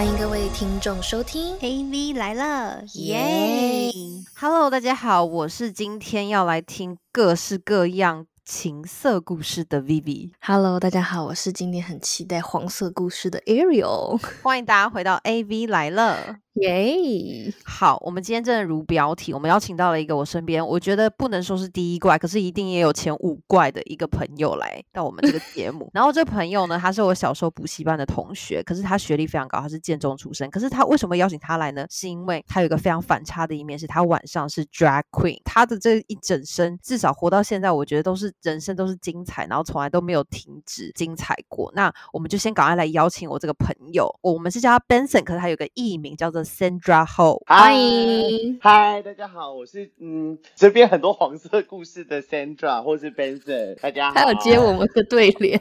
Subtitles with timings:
[0.00, 3.92] 欢迎各位听众收听 AV 来了，耶
[4.34, 16.36] ！Hello，大家好，我是今天要来听各式各样情色故事的 Vivi，，Hello，大家好，我是今天很期待黄色故事的 Ariel，欢迎大家回到 AV 来了。
[16.54, 17.52] 耶！
[17.64, 25.88] 好，我们今天真的如标题，我们邀请到了一个我身边，我觉得不能说是第一怪，可是一定也有前五怪的一个朋友来到我们这个节目。
[25.94, 30.50] 然后这朋友呢，他是我小时候补习班的同学，可是他学历非常高，他是建中出身。
[30.50, 31.86] 可是他为什么邀请他来呢？
[31.88, 41.70] 是因为他有一个非常反差的一面，是他晚上是 drag queen，他的这一整生至少活到现在，我觉得都是人生都是精彩，然后从来都没有停止精彩过。
[41.76, 47.42] 那我们就先赶快来邀请我这个朋友，我们是叫他 Benson，可是他有个艺名叫做 Sandra Ho。
[47.46, 54.14] 欢迎嗨，大家好，我是嗯这边很多黄色故事的 Sandra 或是 Benson，大家好。
[54.14, 55.58] 他有接我们的对联，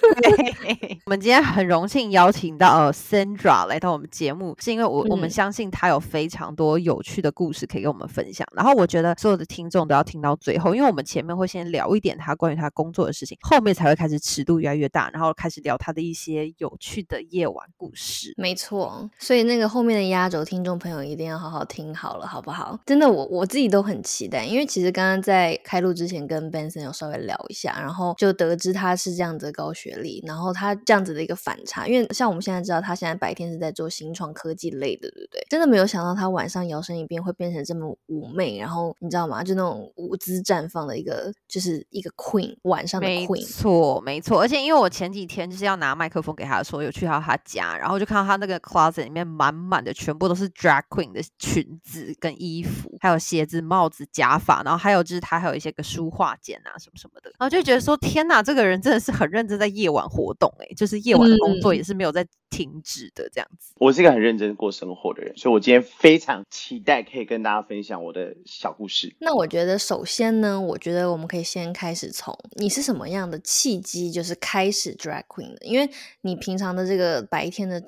[0.00, 8.46] 对， 我们今天很荣幸邀请到呃 Sandra 来到我们节目，是因为我、我们嗯相信她有非常多有趣的故事可以跟我们分享。
[8.52, 18.34] 然后我觉得所有的听众都要听到最后，因为我们前面会先聊一点她关于她工作的事情，后面才会开始尺度越来越大，然后开始聊她的一些有趣的夜晚故事。
[18.36, 22.78] 没错，所以那个后面的压轴，听众朋友一定要好好听好了，好不好？
[22.86, 35.46] 真的，我我自己都很期待，因为其实刚刚在开录之前跟 Benson 有稍微聊一下，然后就得知他是这样子的高学历，然后他这样子的一个反差，因为像我们现在知道他现在白天是在做新创科技类的，对不对？
[35.48, 39.42] 真的没有想到他晚上摇身一变会变成这么妩媚，然后你知道吗？
[39.42, 43.42] 就那种舞姿绽放的一个，就是一个 queen，晚上的 queen 没。
[43.42, 63.72] 错，没错，而且因为我前几天就是要拿麦克风给他的时候，有去到他家，然后就看到他那个 closet 里面满满的全部都是 drag queen 的裙子跟衣服，还有鞋子、帽子、假发，然后还有就是他还有一些个书画件啊什么什么的，然后就觉得说天哪，这个人真的是很认真在夜晚活动、欸，就是夜晚的工作嗯也是没有在停止的这样子。
[63.78, 69.14] 我是一个很认真过生活的人，所以我今天非常期待可以跟大家分享我的小故事。
[69.20, 75.88] 那我觉得，首先呢，我觉得我们可以先开始从你是什么样的契机，就是开始 drag queen 的，因为
[76.22, 77.82] 你平常的这个白天的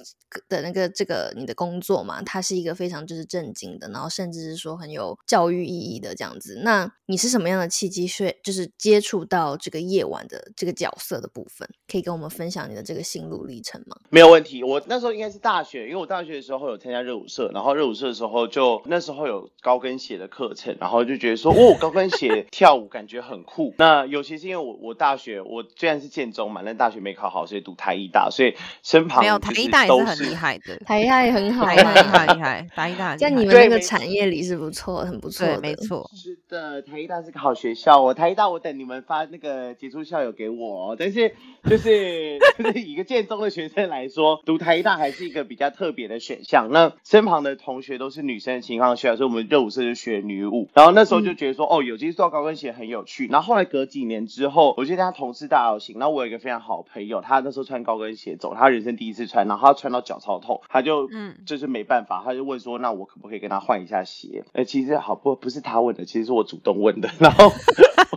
[0.48, 6.60] 的那个这个你的工作嘛，它是一个非常就是正经的，然后甚至是说很有教育意义的这样子。
[6.64, 13.96] 那你是什么样的契机，是就是接触到这个夜晚的这个角色的部分，可以跟我们分享你的这个心路历程吗？
[14.10, 23.74] 没有问题，我那时候应该是大学，因为我大学的时候有参加热舞社，然后热舞社的时候就那时候有高跟鞋的课程，然后就觉得说，哦，高跟鞋 跳舞感觉很酷。
[23.78, 36.08] 那尤其是因为我我大学我虽然是建中嘛，但大学没考好，所以读台艺大，所以身旁没有，台艺大也是很厉害的， 台艺大也很好台艺大啊，很厉害，台艺大在你们那个产业里是不错，很不错没错。
[36.14, 38.14] 是的，台艺大是个好学校哦。
[38.14, 40.96] 台艺大，我等你们发那个杰出校友给我哦。
[40.98, 41.34] 但是
[41.68, 46.68] 就是就是以一个建中的学生来说，读台艺大还是一个比较特别的选项。
[46.70, 50.68] 那身旁的同学都是女生的情况下，所以我们热舞社就学女舞。
[50.74, 53.26] 然后那时候就觉得说，哦，有机会做高跟鞋很有趣。
[53.28, 55.98] 然后后来隔几年之后，我就跟他同事大游行。
[55.98, 64.44] 然后我有一个非常好的朋友，他那时候穿高跟鞋走，他人生第一次穿，然后他穿到脚超痛，他就嗯就是没办法，他就问说，那我可不可以跟他换一下鞋？
[64.52, 67.52] 呃，其实好不不是他问的，其实是我主动问的， 然后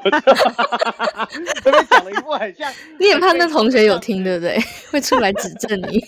[0.04, 0.20] 我就
[1.64, 4.58] 这边讲了一副很像， 你也怕那同学有听，对不对？
[4.92, 6.04] 会出来指正你。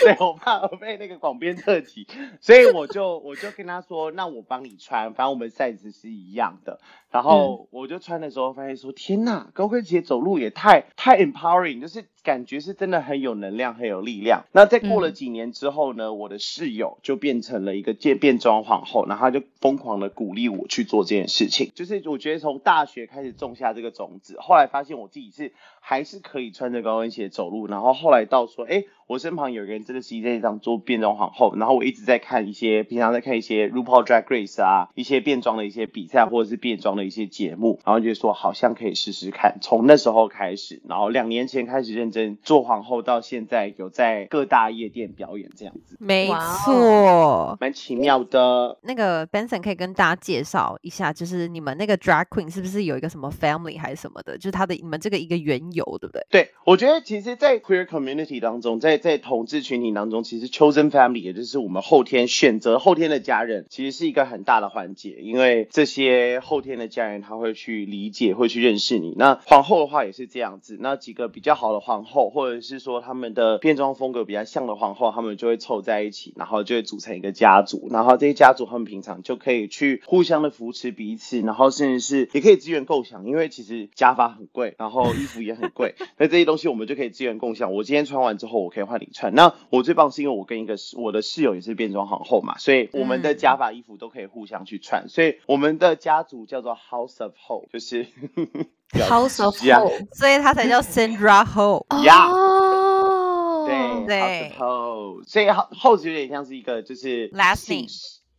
[0.00, 2.04] 对我怕我被那个广编特辑，
[2.40, 6.80] 所以我就我就跟他说，那我帮你穿，反正我们 size 是一样的。
[7.12, 14.44] 然后我就穿的时候发现说，天呐，高跟鞋走路也太太 empowering，就是感觉是真的很有能量，很有力量。
[14.52, 21.70] 那在过了嗯几年之后呢，我的室友就变成了一个变变装皇后，然后他就疯狂的鼓励我去做这件事情。
[21.74, 39.58] 就是我觉得从大学开始种下这个种子，后来发现我自己是还是可以穿着高跟鞋走路，然后后来到说，哎，我身旁有个人真的是在这样做变装皇后，然后我一直在看一些平常在看一些 RuPaul Drag Race 啊，一些变装的一些比赛或者是变装的一些节目，然后就说好像可以试试看。
[39.62, 46.28] 从那时候开始，然后两年前开始认真做皇后，到现在有在各大夜店表演这样子，没
[46.64, 47.56] 错。
[47.60, 48.78] 蛮奇妙的。
[48.82, 54.36] 那个 Benson 可以跟大家介绍一下，就是你们那个 drag queen 是不是有一个什么 family 还是什么的？
[54.36, 56.26] 就是他的你们这个一个缘由，对不对？
[56.30, 69.14] 对，我觉得其实，在 queer community 当中，在在同志群体当中，其实 chosen family 也就是我们后天选择后天的家人，其实是一个很大的环节，因为这些后天的家人他会去理解，会去认识你。
[69.16, 87.72] 那皇后的话也是这样子，那几个比较好的皇皇后，或者是说他们的变装风格比较像的皇后，他们就会凑在一起，然后就会组成一个家族，然后这些家族他们平常就可以去互相的扶持彼此，然后甚至是也可以资源共享，因为其实假发很贵，然后衣服也很贵， 那这些东西我们就可以资源共享。
[87.72, 89.34] 我今天穿完之后，我可以换你穿。
[89.34, 98.06] 那我最棒是因为我跟一个我的室友也是变装皇后嘛，所以我们的假发衣服都可以互相去穿，所以我们的家族叫做 House of Ho，就是
[98.92, 100.06] House of Hope。
[100.12, 101.84] 所以它才叫 Sandra Ho。
[102.04, 107.88] 呀哦，对对 House of Ho，所以 Ho- House 有点像是一个就是 Last 姓 name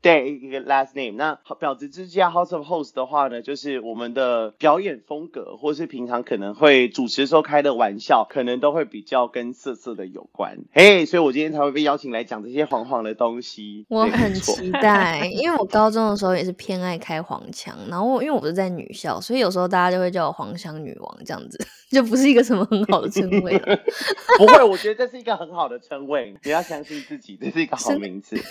[0.01, 1.17] 对，一个 last name。
[1.17, 10.57] 那婊子之家 House of Host 的话呢，就是我们的表演风格，或是平常可能会主持的时候开的玩笑，可能都会比较跟色色的有关。
[10.71, 13.85] 嘿，所以我今天才会被邀请来讲这些黄黄的东西。
[13.89, 21.59] 我很期待， 因为我高中的时候也是偏爱开黄腔，然后因为我是在女校，所以有时候大家就会叫我黄腔女王这样子，
[21.91, 23.77] 就不是一个什么很好的称谓了。
[24.39, 28.41] 不会，我觉得这是一个很好的称谓，你要相信自己，这是一个好名字。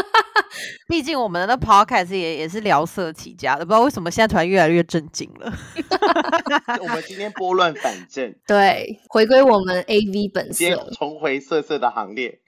[0.88, 5.52] 毕竟我们的 podcast 也也是聊色起家的，不知道为什么现在突然越来越正经了。
[6.80, 10.64] 我们今天拨乱反正， 对，回归我们 A V 本色。
[10.92, 12.38] 重回色色的行列。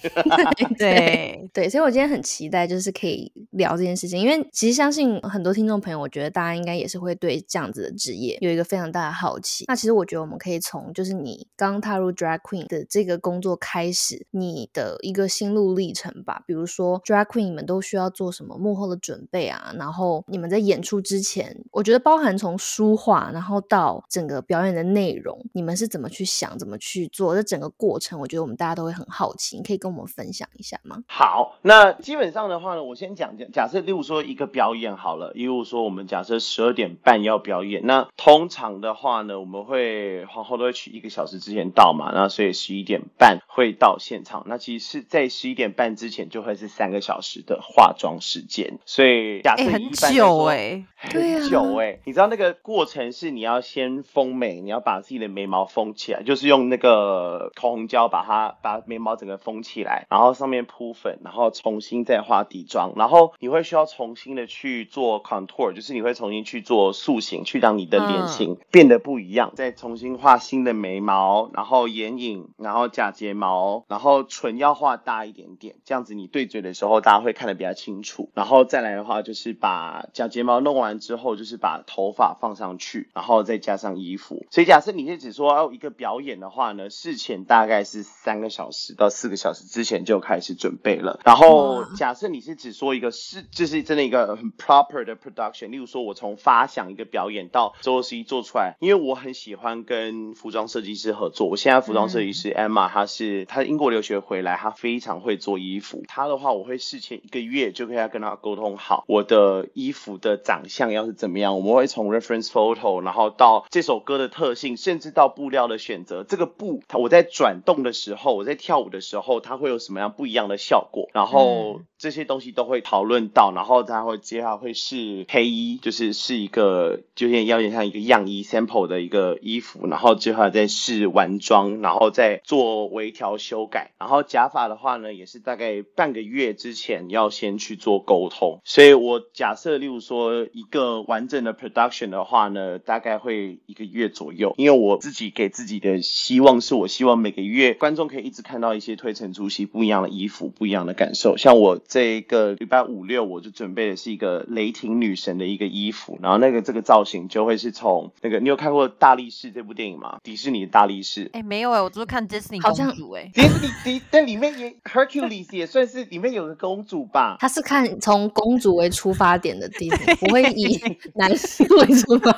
[0.78, 9.64] 对，对，所以我今天很期待，就是可以聊这件事情，因为其实相信很多听众朋友，我觉得大家应该也是会对这样子的职业有一个非常大的好奇。
[9.68, 16.42] 那其实我觉得我们可以从就是你刚踏入 drag queen 的这个工作开始，你的一个心路历程吧。
[16.46, 31.02] 比如说 drag queen 你们都需要做什么幕后的准备啊，然后你们在演出之前，我觉得包含从书画，然后到整个表演的内容，你们是怎么去想，怎么去做，这整个过程，我觉得我们大家都会很好奇，你可以跟我们分享一下吗？
[31.06, 68.28] 好，那基本上的话呢，我先讲讲，假设例如说一个表演好了，例如说我们假设十二点半要表演，那通常的话呢，我们会皇后都会取一个小时之前到嘛，那所以十一点半会到现场，那其实是在十一点半之前就会是三个小时的化妆时间，所以假很久哎、很久哎、你知道那个过程是你要先丰眉，你要把自己的眉毛封起来，就是用那个口红胶把它把眉毛整个封起来，然后上面铺粉，然后重新再画底妆，然后你会需要重新的去做 contour，就是你会重新去做塑形，去让你的脸嗯。
[68.28, 78.30] 型变得不一样，再重新画新的眉毛，然后眼影，然后假睫毛，然后唇要画大一点点，这样子你对嘴的时候大家会看得比较清楚。
[78.34, 84.46] 然后再来的话，就是把假睫毛弄完之后，就是把头发放上去，然后再加上衣服。
[84.50, 91.20] 所以假设你是只说要一个表演的话呢，事前大概是三个小时到四个小时之前就开始准备了。
[91.24, 101.48] 然后假设你是只说一个是，就是真的一个很 proper 的 production，例如说我从发想一个表演到最后实际做出来，因为我很喜欢跟服装设计师合作。
[101.48, 106.04] 我现在服装设计师 Emma，她是她英国留学回来，她非常会做衣服。
[106.08, 111.56] 她的话，我会事前一个月就可以跟他沟通好我的衣服的长相要是怎么样。
[111.56, 116.24] 我们会从 reference photo，然后到这首歌的特性，甚至到布料的选择。
[116.24, 121.08] 这个布，它我在转动的时候，我在跳舞的时候，它会有什么样不一样的效果？
[121.12, 133.90] 然后这些东西都会讨论到，然后他会接下来会试黑衣，就是是一个就有点有点像一个样衣 sample 的一个衣服，然后接下来再试完妆，然后再做微调修改。
[133.98, 138.60] 然后假发的话呢，也是大概半个月之前要先去做沟通。
[138.64, 151.36] 所以我假设，例如说一个完整的 production 的话呢，大概会一个月左右，因为我自己给自己的希望是我希望每个月观众可以一直看到一些推陈出新、不一样的衣服、不一样的感受。
[151.36, 160.18] 像我这个礼拜五六，我就准备的是一个雷霆女神的一个衣服，然后那个这个造型就会是从那个你有看过《大力士》这部电影吗？
[160.22, 161.30] 迪士尼的大力士。
[161.32, 167.38] 哎、没有哎、我都是看 Disney 好像公主哎、迪士尼迪但里面也 Hercules 也算是里面有个公主吧？
[167.40, 170.78] 他是看从公主为出发点的地方，不会以
[171.14, 172.30] 男性为出发。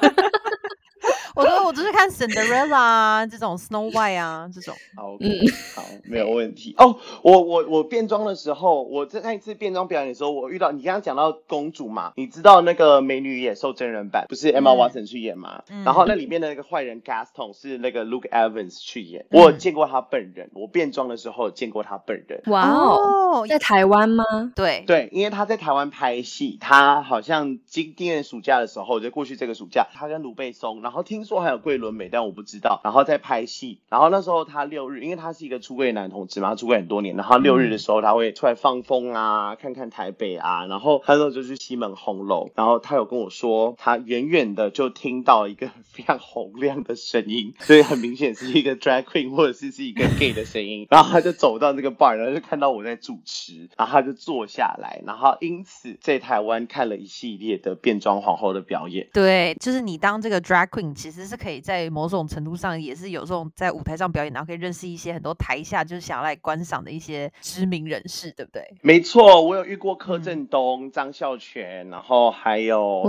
[1.41, 4.75] 我说我就是看 Cinderella 啊，这种 Snow White 啊，这种。
[4.95, 6.75] 好嗯，OK，好，没有问题。
[6.77, 15.63] 哦，我我我变装的时候，我在那一次变装表演的时候，我遇到你刚刚讲到公主嘛，你知道那个《美女野兽》真人版不是 Emma 嗯 Watson 去演嘛？
[15.71, 22.43] 嗯然后那里面的那个坏人 Gaston 是那个 Luke Evans 去演，我见过他本人，我变装的时候见过他本人。
[22.47, 24.25] 哇哦，在台湾吗？
[24.55, 32.81] 对，对，因为他在台湾拍戏，他好像今今年暑假的时候，就过去这个暑假，他跟卢贝松，然后听说还有桂纶镁，但我不知道。
[32.83, 59.09] 然后在拍戏，然后那时候他六日，因为他是一个出柜男同志嘛，他出柜很多年，然后六日的时候他会出来放风啊，看看台北啊，然后他那时候就去西门红楼，然后他有跟我说，他远远的就听到一个非常洪亮的声音， 所以很明显是一个 drag queen 或者是是一个 gay 的声音，然后他就走到那个 bar，然后就看到我在主持，然后他就坐下来，然后因此在台湾看了一系列的变装皇后的表演。
[59.13, 68.63] 对，就是你当这个 drag queen，其实是可以在某种程度上也是有这种在舞台上表演，然后可以认识一些很多台下就是想要来观赏的一些知名人士，对不对？
[68.83, 73.03] 没错，我有遇过柯震东、张孝全，然后还有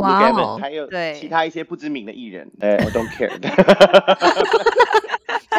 [0.60, 2.52] 还有对其他一些不知名的艺人。
[2.60, 3.32] 哎，我 don't care。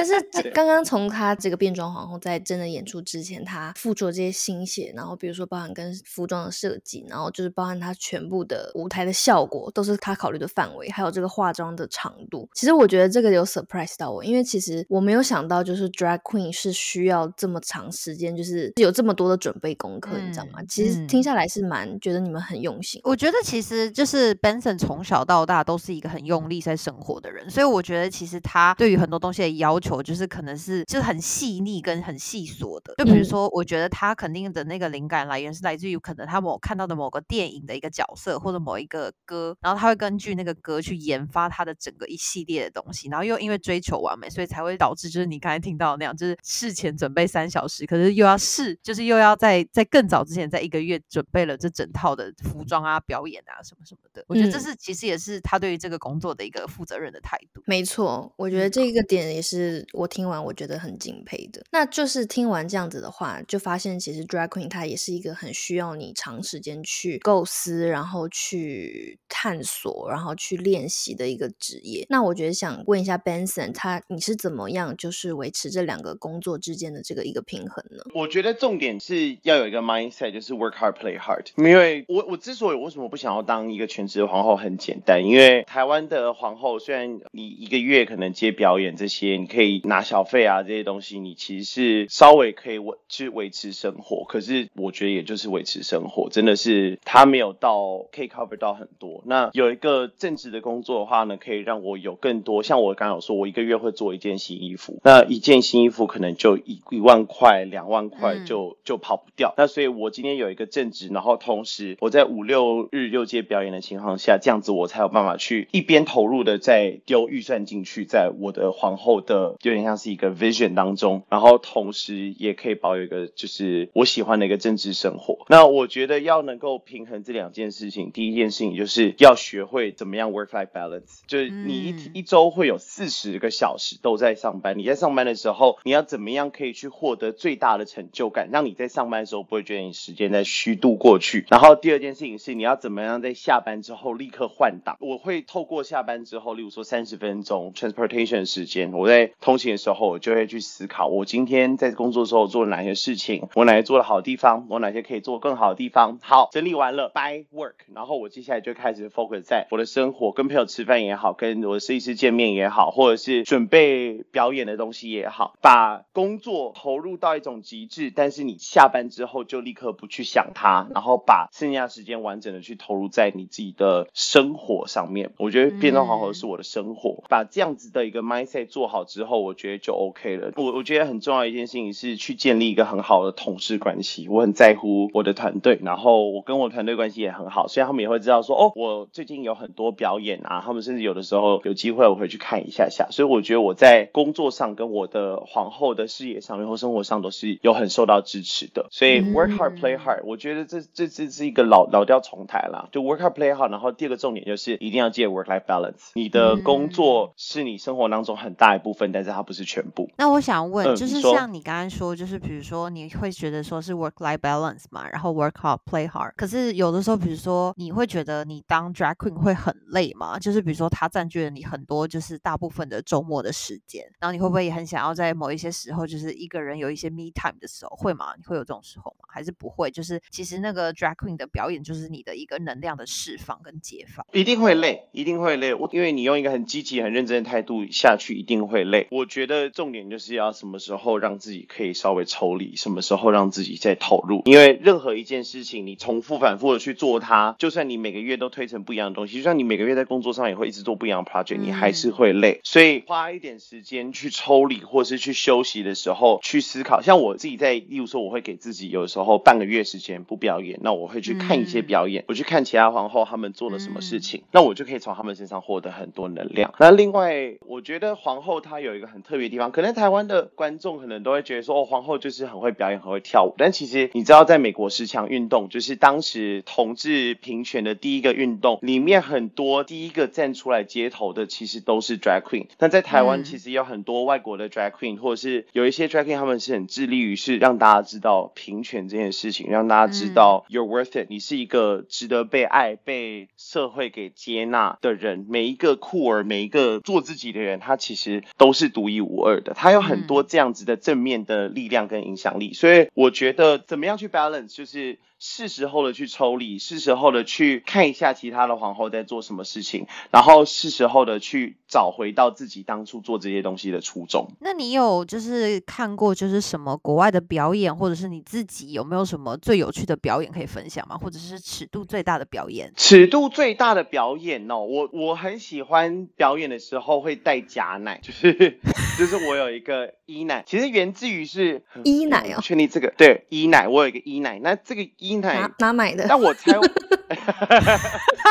[0.03, 12.49] 但是这刚刚从她这个变装皇后在真的演出之前，她付出的这些心血，然后比如说包含跟服装的设计，然后就是包含她全部的舞台的效果，都是她考虑的范围，还有这个化妆的长度。
[12.53, 20.61] 其实我觉得这个有 surprise 到我，因为其实我没有想到，就是 drag queen 是需要这么长时间，就是有这么多的准备功课，你知道吗？
[20.61, 23.01] 嗯其实嗯听下来是蛮觉得你们很用心。
[23.05, 32.95] 我觉得其实就是 Benson 从小到大都是一个很用力在生活的人，所以我觉得其实他对于很多东西的要求，就是可能是就是很细腻跟很细琐的。
[32.99, 54.25] 就比如嗯说，我觉得他肯定的那个灵感来源是来自于可能他某看到的某个电影的一个角色或者某一个歌，然后他会根据那个歌去研发他的整个一系列的东西，然后又因为追求完美，所以才会导致就是你刚才听到的那样，就是事前准备三小时，可是又要试，就是又要在在更早之前在一个月准备了这整套的服装啊、表演啊什么什么的。
[54.29, 57.63] 我觉得这嗯是其实也是他对于这个工作的一个负责任的态度。
[57.67, 61.62] 没错，我觉得嗯这个点也是我听完我觉得很敬佩的。
[61.71, 72.07] 那就是听完这样子的话，就发现其实 drag queen 它也是一个很需要你长时间去构思，然后去探索，然后去练习的一个职业。
[72.09, 78.03] 那我觉得想问一下 Benson，他你是怎么样就是维持这两个工作之间的这个一个平衡呢？
[78.15, 81.47] 我觉得重点是要有一个 mindset，就是 work hard, play hard。
[81.57, 94.25] 因为我我之所以为什么不想要当一个全职的皇后，很简单，因为台湾的皇后虽然你一个月可能接表演这些，你可以拿小费啊这些东西，你其实是稍微可以维去维持生活。
[94.29, 99.23] 可是我觉得也就是维持生活，真的是他没有到可以 cover 到很多。
[99.26, 109.55] 那有一个正职的工作的话呢，可以让我有更多，像我刚刚有说，我一个月会做一件新衣服，那一件新衣服可能就一一万块、两万块就、就跑不掉。
[109.57, 125.47] 那所以我今天有一个正职，然后同时我在五六日六届表演的情况下，这样子我才有办法去一边投入的再丢预算进去，在我的皇后的有点像是一个 vision 当中，然后同时也可以保有一个就是我喜欢的一个政治生活。
[125.49, 141.47] 那我觉得要能够平衡这两件事情，第一件事情就是要学会怎么样 work life balance，就是你一、嗯一周会有四十个小时都在上班，你在上班的时候，你要怎么样可以去获得最大的成就感，让你在上班的时候不会觉得你时间在虚度过去。
[141.49, 144.97] 然后第二件事情是你要怎么样在下班之后立刻换挡。
[145.00, 156.19] 我会透过下班之后，例如说三十分钟 transportation 时间，我在通勤的时候，我就会去思考我今天在工作的时候做了哪些事情，我哪些做的好的地方，我哪些可以做更好的地方。
[156.23, 175.33] 好，整理完了，by work，然后我接下来就开始 focus 在我的生活，跟朋友吃饭也好，跟我的设计师见面也好，或者是准备表演的东西也好，把工作投入到一种极致，但是你下班之后就立刻不去想它，然后把剩下的时间完整的去投入在你自己的生活上面。
[175.39, 180.53] 我觉得变装皇后是我的生活，把这样子的一个 mindset 做好之后，我觉得就 OK 了。
[180.57, 210.09] 我我觉得很重要的一件事情是去建立一个很好的同事关系，我很在乎我的团队，然后我跟我团队关系也很好，所以他们也会知道说，哦，我最近有很多表演啊，他们甚至有的时候有机会我会去看一下下，所以我觉得我在工作上跟我的皇后的事业上面或生活上都是有很受到支持的，所以 work hard play hard，我觉得这这这是一个老老调重弹啦，就 work hard play hard，然后第二个重点就是一定要记得 work life balance，你的工作是你生活当中很大一部分，但是它不是全部。
[210.17, 216.33] 那我想问，嗯就是像你刚刚说，就是比如说你会觉得说是 work life balance 嘛，然后 work hard play hard。
[216.37, 220.38] 可是有的时候，比如说你会觉得你当 drag queen 会很累吗？
[220.38, 228.35] 就是比如说它占据了你很多就是大部分的周末的时间，然后你会不会也很想要在某一些时候，就是一个人有一些 me time 的时候，会吗？
[228.37, 229.26] 你会有这种时候吗？
[229.29, 229.91] 还是不会？
[229.91, 234.25] 就是其实那个 drag queen 的表演就是你的一个能量的释放跟解放。
[234.33, 235.73] 一定会累，一定会累。
[235.75, 239.07] 我因为你用一个很积极、很认真的态度下去，一定会累。
[239.12, 244.40] 我觉得重点就是要什么时候让自己可以稍微抽离，什么时候让自己再投入。
[244.47, 252.62] 因为任何一件事情，你重复反复的去做它，就算你每个月都推成不一样的东西，就算你每个月在工作上也会一直做不一样的 project，你还是会累。
[252.64, 257.02] 所以花一点时间去抽离，或是去休息的时候，去思考。
[257.02, 266.73] 像我自己在，例如说，我会给自己有时候半个月时间不表演，那我会去看一些表演，我去看其他皇后他们做了什么事情，那我就可以从他们身上获得很多能量。
[266.81, 273.55] 那另外，我觉得皇后她有一个很特别的地方，可能台湾的观众可能都会觉得说，哦，皇后就是很会表演，很会跳舞。
[273.59, 282.67] 但其实你知道，在美国十强运动，就是当时同志平权的第一个运动，里面很多第一个站出来街头的，其实都是 drag queen。
[282.79, 295.47] 但在台湾，其实有很多外国的 drag queen，或者是有一些 drag queen，他们是很致力于是让大家知道平权这件事情，让大家知道 you're worth it，你是一个值得被爱、被社会给接纳的人。
[295.49, 299.73] 每一个酷儿，每一个做自己的人，他其实都是独一无二的。
[299.75, 302.73] 它有很多这样子的正面的力量跟影响力。
[302.73, 314.47] 所以我觉得，怎么样去 balance，就是是时候的去抽离，是时候的去看一下其他的皇后在做什么事情，然后是时候的去找回到自己当初做这些东西的初衷。
[314.61, 321.19] 那你有就是看过就是什么国外的表演，或者是你自己有没有什么最有趣的表演可以分享吗？
[321.19, 322.93] 或者是尺度最大的表演？
[322.97, 328.79] 尺度最大的表演哦，我我很喜欢表演的时候会带假奶，就是
[329.23, 336.26] 就是我有一个衣奶，其实源自于是衣奶哦，确定这个对衣奶，我有一个衣奶，那这个衣奶哪哪买的？
[336.29, 336.73] 但我猜，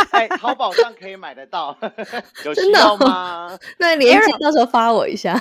[0.09, 1.77] 在， 淘宝上可以买得到，
[2.45, 3.59] 有需真的吗？
[3.79, 5.37] 那链接到时候发我一下。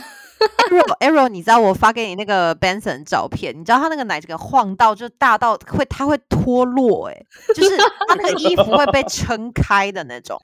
[0.69, 10.37] Arrow Arrow，你知道我发给你那个 Benson 照片，你知道他那个奶这个晃到就大到会它会脱落、欸，就是他那个衣服会被撑开的那种。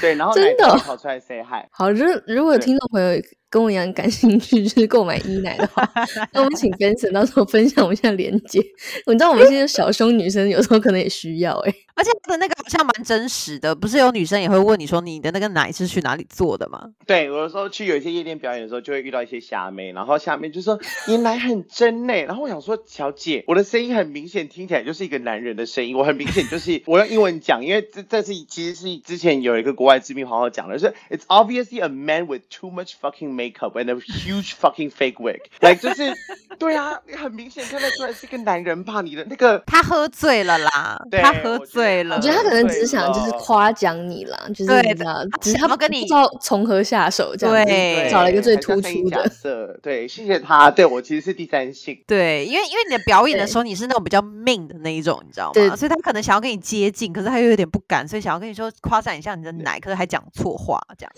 [0.00, 1.64] 对，然后真的哦奶就跑出来 say hi。
[1.70, 3.22] 好，如如果有听众朋友
[3.52, 5.86] 跟我一样感兴趣，就是购买衣奶的话，
[6.32, 8.58] 那我们请 Benson 到时候分享我们现在链接。
[9.06, 16.90] 你知道我们现在小胸女生有时候可能也需要哎、而且他的那个好像蛮真实的，不是有女生也会问你说你的那个奶是去哪里做的吗？
[17.06, 35.18] 对，有的时候去有一些夜店表演的时候，就会遇到一些虾妹，然后虾妹就说你奶很真呢， 然后我想说，小姐，我的声音很明显听起来就是一个男人的声音，我很明显就是我用英文讲，因为这这是其实是之前有一个国外知名皇后讲的，就是 It's obviously a man with too much fucking makeup and a huge fucking fake
[35.18, 36.12] wig，like 就是
[36.58, 39.58] 对啊，很明显看得出来是一个男人吧，你的那个。
[39.66, 42.16] 他喝醉了啦，对他喝醉了。
[42.16, 49.28] 我觉得他可能只是想就是夸奖你啦，就是对你知道，他只是他不跟你知道从何下手，这样子对找了一个最突出的。
[49.30, 51.98] 设，对，谢谢他，对我其实是第三性。
[52.06, 55.74] 对，因为因为你的表演的时候你是那种比较 mean 的那一种，你知道对吗？
[55.76, 61.12] 所以他可能想要跟你接近，可是他又有点不敢，所以想要跟你说夸赞一下你的奶，可是还讲错话，这样。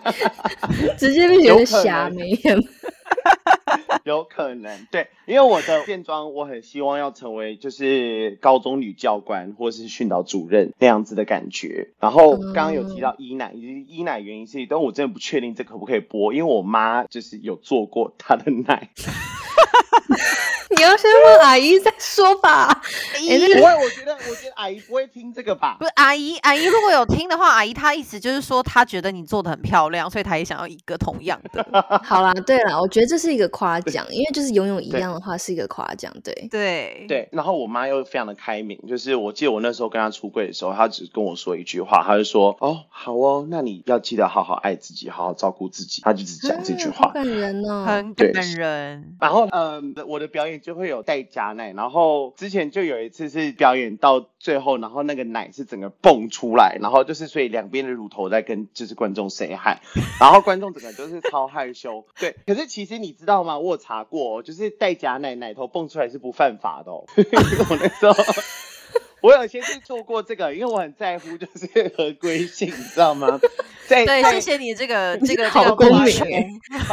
[0.98, 2.18] 直接被有可能
[4.04, 11.88] 有可能，对，因为我的变装，我很希望要成为就是高中女教官或是训导主任那样子的感觉。
[12.00, 18.88] 然后刚刚有提到医奶，以及医奶原因是，但我真的不确定这可不可以播，因为我妈就是有做过她的奶。
[20.80, 22.68] 你要先问阿姨再说吧。
[23.14, 25.84] 哎那不会，我觉得，我觉得阿姨不会听这个吧不？
[25.84, 31.62] 是阿姨，阿姨如果有听的话，阿姨她意思就是说，她觉得你做的很漂亮，所以她也想要一个同样的。
[32.02, 36.48] 好啦，对啦，我觉得这是一个夸奖，因为就是拥有一样的话是一个夸奖，对。
[36.50, 47.10] 对，对，然后我妈又非常的开明，就是我记得我那时候跟她出柜的时候，她只跟我说一句话，她就说：“哦，好哦，那你要记得好好爱自己，好好照顾自己。”她就只讲这句话。
[47.12, 47.84] 感人哦。
[47.86, 49.16] 很感人。
[49.20, 59.78] 然后，嗯，我的表演就会有带假奶，然后之前就有一次是表演到最后，然后那个奶是整个蹦出来，然后就是所以两边的乳头在跟就是观众 say hi，
[60.20, 62.34] 然后观众整个都是超害羞，对。
[62.46, 63.58] 可是其实你知道吗？
[63.58, 67.04] 我有查过哦，就是带假奶奶头蹦出来是不犯法的哦。
[67.16, 68.14] 我那时候。
[69.22, 73.40] 我有先去做过这个，因为我很在乎就是合规性，你知道吗？
[73.86, 76.12] 在对，在谢谢你这个这个好这个公民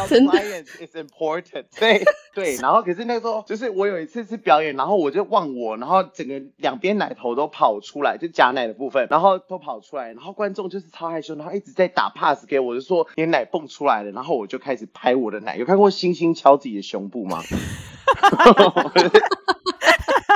[0.08, 0.40] 真的
[0.80, 2.04] is important 对。
[2.34, 15.58] 对然后可是那时候就是我有一次是表演，然后我就忘我，然后整个两边奶头都跑出来，就假奶的部分，然后都跑出来，然后观众就是超害羞，然后一直在打 pass 给我，就说你奶蹦出来了，然后我就开始拍我的奶。
[15.58, 17.42] 有看过星星敲自己的胸部吗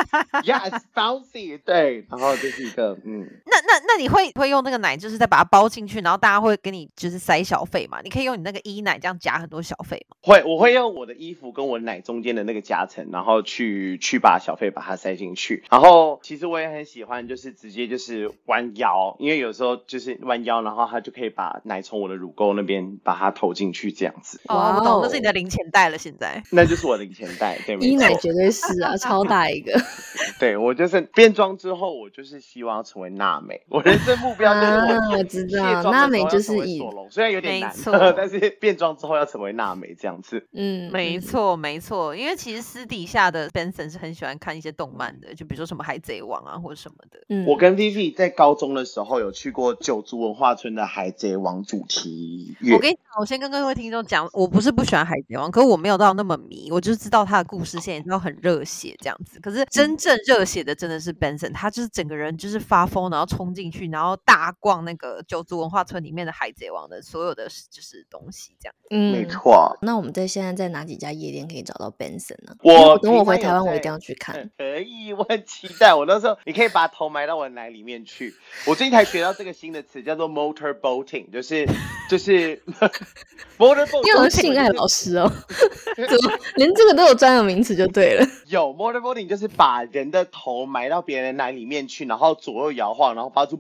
[0.44, 8.00] Yes, bouncy，对，然后就是一个嗯，那那那你会会用那个奶，就是再把它包进去，然后大家会给你就是塞小费嘛？
[8.04, 10.18] 你可以用你那个衣奶这样夹很多小费吗？
[10.22, 15.64] 会，我会用我的衣服跟我奶中间的那个夹层，然后去去把小费把它塞进去。
[15.70, 24.40] 然后其实我也很喜欢，就是直接就是弯腰，因为有时候就是弯腰，然后它就可以把奶从我的乳沟那边把它投进去这样子。
[24.46, 26.42] 哦，我懂，那是你的零钱袋了，现在。
[26.52, 27.88] 那就是我的零钱袋，对，没错。
[27.88, 29.72] 一奶绝对是啊，超大一个。
[30.40, 33.62] 对我就是变装之后，我就是希望成为娜美。
[33.70, 40.46] 我人生目标就是啊我我知道娜美就要成为是以索隆，虽然有点难没错，但是变装之后要成为娜美这样子。
[40.54, 47.20] 嗯，嗯，没错，没错，因为其实私底下的 Benson 是很喜欢看一些动漫的，就比如说什么海贼王啊，或者什么的。
[47.30, 52.80] 嗯，我跟 Vivi 在高中的时候有去过九族文化村的海贼王主题乐我。
[52.80, 59.40] 跟我先跟各位听众讲，我不是不喜欢海贼王，可是我没有到那么迷，我就知道他的故事线，也知道很热血这样子。
[59.42, 68.76] 可是真正热血的真的是 Benson，他就是整个人就是发疯，然后冲进去，然后大逛那个九族文化村里面的海贼王的所有的就是东西这样。
[68.92, 69.26] 嗯，没。
[69.32, 72.54] 错，那我们在现在在哪几家夜店可以找到 Benson 呢？
[72.64, 74.50] 我等我回台湾，我一定要去看。
[74.58, 75.94] 可以，我很期待。
[75.94, 78.34] 我那时候你可以把头埋到我的奶里面去。
[78.68, 81.68] 我最近才学到这个新的词，叫做 motor boating，就是
[82.10, 82.62] 就是。
[84.04, 85.32] 你好像性爱老师哦，
[85.96, 88.26] 怎么连这个都有专有名词就对了？
[88.48, 93.56] 有 motor boating 就是把人的头埋到别人的奶里面去，然后左右摇晃，然后发出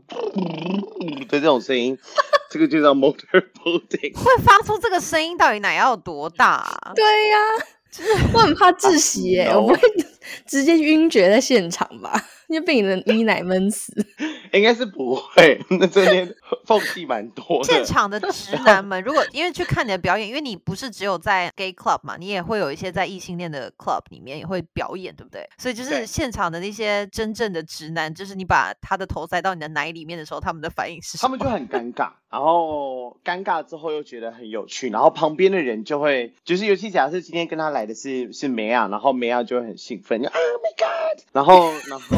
[1.29, 1.97] 的这种声音，
[2.49, 4.17] 这个就叫 motor boating。
[4.17, 6.93] 会发出这个声音，到底奶要有多大、啊？
[6.95, 7.37] 对呀、
[8.33, 9.79] 我很怕窒息耶、我不会
[10.47, 12.11] 直接晕厥在现场吧？
[12.51, 13.93] 因为被你的 衣奶闷死。
[14.51, 16.29] 应该是不会，那这边
[16.67, 17.63] 缝隙蛮多的。
[17.63, 25.47] 现场的直男们，如果因为去看你的表演，因为你不是只有在 gay club 嘛，你也会有一些在异性恋的 club 里面也会表演，对不对？
[25.57, 31.29] 所以就是现场的那些真正的直男，就是你把他的头塞到你的奶里面的时候，他们的反应是什么？
[31.29, 42.17] 他们就很尴尬，然后尴尬之后又觉得很有趣，然后旁边的人就会，就是尤其假设今天跟他来的是是梅亚，然后梅亚就会很兴奋，就 Oh my God，然后然后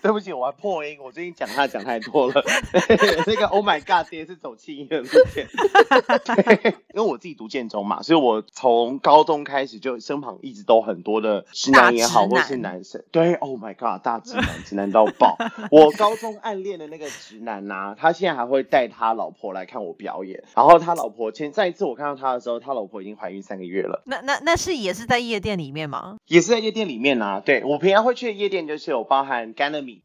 [0.02, 2.42] 对不起，我还破音，我最近讲他讲太多了，
[3.26, 5.46] 那个 Oh my God 这也是走轻音的路线，
[6.24, 15.36] 对，因为我自己读建中嘛，所以我从高中开始就身旁一直都很多的直男也好，或是男男生，对，Oh my God 大直男，直男到爆，
[15.70, 20.42] 我高中暗恋的那个直男呐、他现在还会带他老婆来看我表演。
[20.54, 26.16] 然后他老婆前上一次我看到他的时候，他老婆已经怀孕三个月了，那那那是也是在夜店里面吗？
[26.26, 29.52] 也是在夜店里面呐、对我平常会去的夜店就是有包含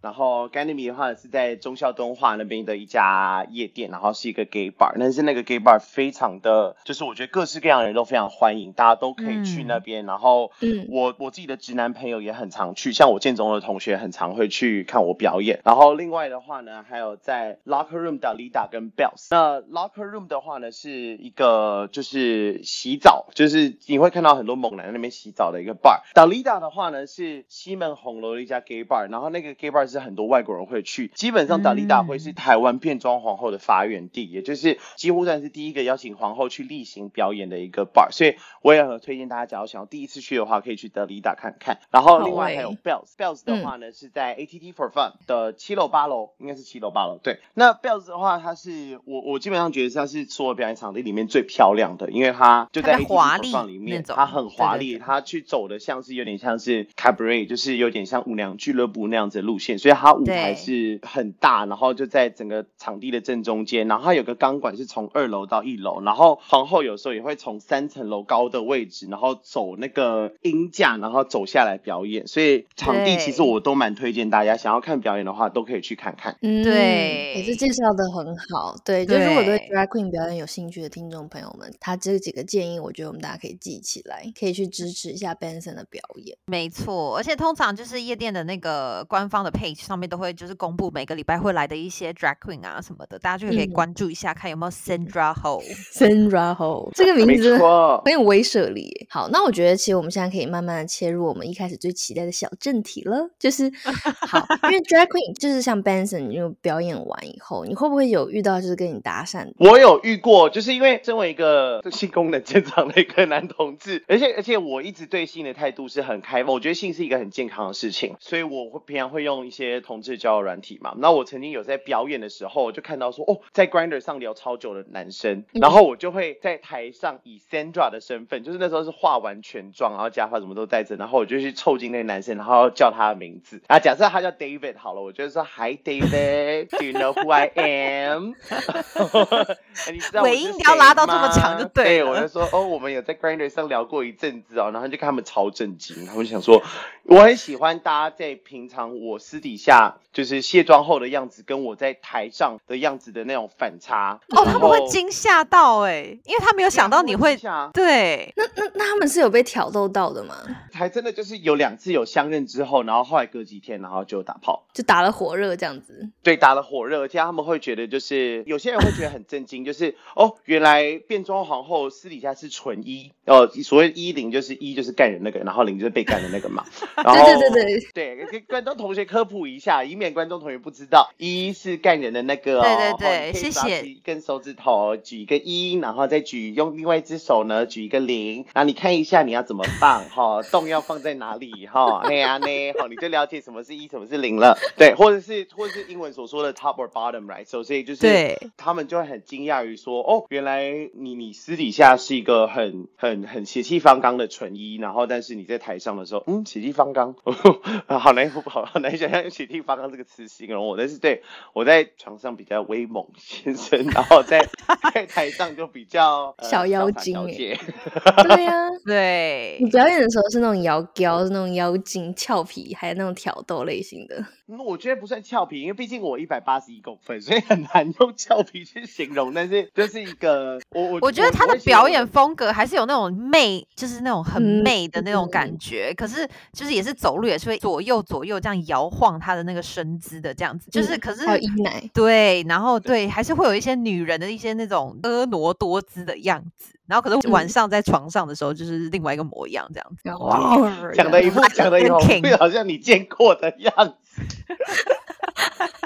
[0.01, 10.05] 然后 Ganami 的话是在忠孝敦化那边的一家夜店，然后是一个 gay bar，但是那个 gay bar 非常的，就是我觉得各式各样的人都非常欢迎，大家都可以去那边。
[10.05, 15.59] 然后嗯我我自己的直男朋友也很常去，像我建中的同学很常会去看我表演。
[15.63, 19.27] 然后另外的话呢，还有在 Locker Room 的 Lida 跟 Bells。
[19.31, 26.01] 那 Locker Room 的话呢，是一个就是洗澡，就是你会看到很多猛男在那边洗澡的一个 bar。
[26.13, 41.79] Lida 的话呢，是西门红楼的一家 gay bar，然后那个 gay bar 是很多外国人会去，基本上 a Lida 嗯会是台湾变装皇后的发源地，也就是几乎算是第一个邀请皇后去例行表演的一个 bar，所以我也很推荐大家，假如想要第一次去的话，可以去德里达看看。
[41.91, 43.65] 然后另外还有欸 Bells，Bells 的嗯。
[43.65, 47.19] 话呢、是在 ATT for Fun 的七楼八楼，应该是七楼八楼。
[47.23, 76.37] 对，那 Bells 的话，它是我我基本上觉得它是所有表演场地里面最漂亮的，因为它就在 ATT 华 for 丽 Fun 里面，它很华丽，它去走的像是有点像是 cabaret，就是有点像舞娘俱乐部那样子的路线，所以它舞台是很大，然后就在整个场地的正中间，然后它有个钢管是从二楼到一楼，然后皇后有时候也会从三层楼高的位置，然后走那个音架，然后走下来表演，所以场地其实我都蛮推荐大家想要看表演的话，都可以去看看。
[76.41, 78.75] 嗯，对也是介绍的很好。
[78.85, 86.37] 对，就是我对对 drag queen 表演有兴趣的听众朋友们，他这几个建议，我觉得我们大家可以记起来，可以去支持一下 Benson 的表演。
[86.45, 95.61] 没错，而且通常就是夜店的那个官方的 page 上面都会就是公布每个礼拜会来的一些 drag queen 啊什么的，大家就可以嗯关注一下，看有没有 Sandra Ho。
[95.93, 97.57] Sandra Ho 这个名字
[98.03, 99.07] 很有威慑力。
[99.09, 103.71] 好，那我觉得其实我们现在可以慢慢的切入我们一开始最期待的小正题了，就是
[104.27, 109.47] 好，因为 drag queen 就是像 Benson 就表演完以后，你会不会有遇到就是跟你搭讪？
[109.57, 120.95] 我有遇过，就是因为身为一个性功能正常的一个男同志，而且而且我一直对性的态度是很开放，我觉得性是一个很健康的事情，所以我会平常会用用一些同志交友软体嘛。
[120.97, 133.61] 那我曾经有在表演的时候，就看到说，哦，在 Grinder 上聊超久的男生，然后我就会在台上以 Sandra 的身份，就是那时候是化完全妆，然后假发什么都戴着，然后我就去凑近那个男生，然后叫他的名字。
[133.67, 138.33] 啊，假设他叫 David 好了，我就说 Hi David，Do you know who I am？
[139.91, 146.61] 你知道 尾音不要拉到这么长就吗对了我就说哦，我们有在 Grinder 上聊过一阵子哦，然后就看他们超震惊，他们想说，
[147.03, 154.17] 我很喜欢大家在平常我私底下就是卸妆后的样子，跟我在台上的样子的那种反差。
[154.29, 157.37] 哦，他们会惊吓到哎、因为他没有想到你会
[157.73, 160.33] 对那那那他们是有被挑逗到的吗？
[160.71, 164.65] 还真的就是有两次有相认之后，然后后来隔几天，然后就打炮。
[164.73, 166.09] 就打了火热这样子？
[166.23, 176.63] 对，打了火热，而且他们会觉得，就是有些人会觉得很震惊，就是哦，原来变装皇后私底下是纯一，哦，所谓一零就是一就是干人那个，然后零就是被干的那个嘛。
[176.95, 182.63] 然后对对对对，对，跟观众同学科普一下，以免观众同学不知道，一是干人的那个哦。
[182.63, 192.01] 对对哦对谢谢起一根手指头举一个一，然后再举用另外一只手呢举一个零，然后你看一下你要怎么放哈、 洞要放在哪里哈？
[192.05, 192.47] 那呀呢，
[192.79, 194.57] 好，你就了解什么是一，什么是零了。
[194.77, 197.45] 对，或者是或者是英文所说的 top or bottom，right？
[197.45, 207.15] 所以就是对他们就会很惊讶于说，哦，原来你你私底下是一个很很很血气方刚的纯一，然后但是你在台上的时候，嗯，血气方刚，
[207.87, 211.23] 好难好好难想象用血气方刚这个词形容我，但是对
[211.53, 214.45] 我在床上比较威猛先生，然后在
[214.93, 218.53] 在台上就比较、呃小妖精欸小 对呀、
[218.85, 224.23] 对你，表演的时候是那种摇娇，是那种妖精、俏皮，还有那种挑逗类型的。
[224.47, 229.33] 嗯我觉得不算俏皮，因为毕竟我一百八十一公分， 所以很难用俏皮去形容。
[229.33, 235.91] 但是就是一个我我我觉得他的表演风格还是有那种媚，就是那种很嗯媚的那种感嗯觉。
[235.95, 246.73] 可是就是也是走路也是会左右左右这样摇晃他的那个身姿的这样子，就是嗯可是还有衣奶，对，然后对，还是会有一些女人的一些那种婀娜多姿的样子。
[246.87, 250.09] 然后可是晚嗯上在床上的时候，就是另外一个模样这样子。
[250.23, 250.57] 哇
[250.93, 254.21] 讲的一副讲的一副 King 好像你见过的样子。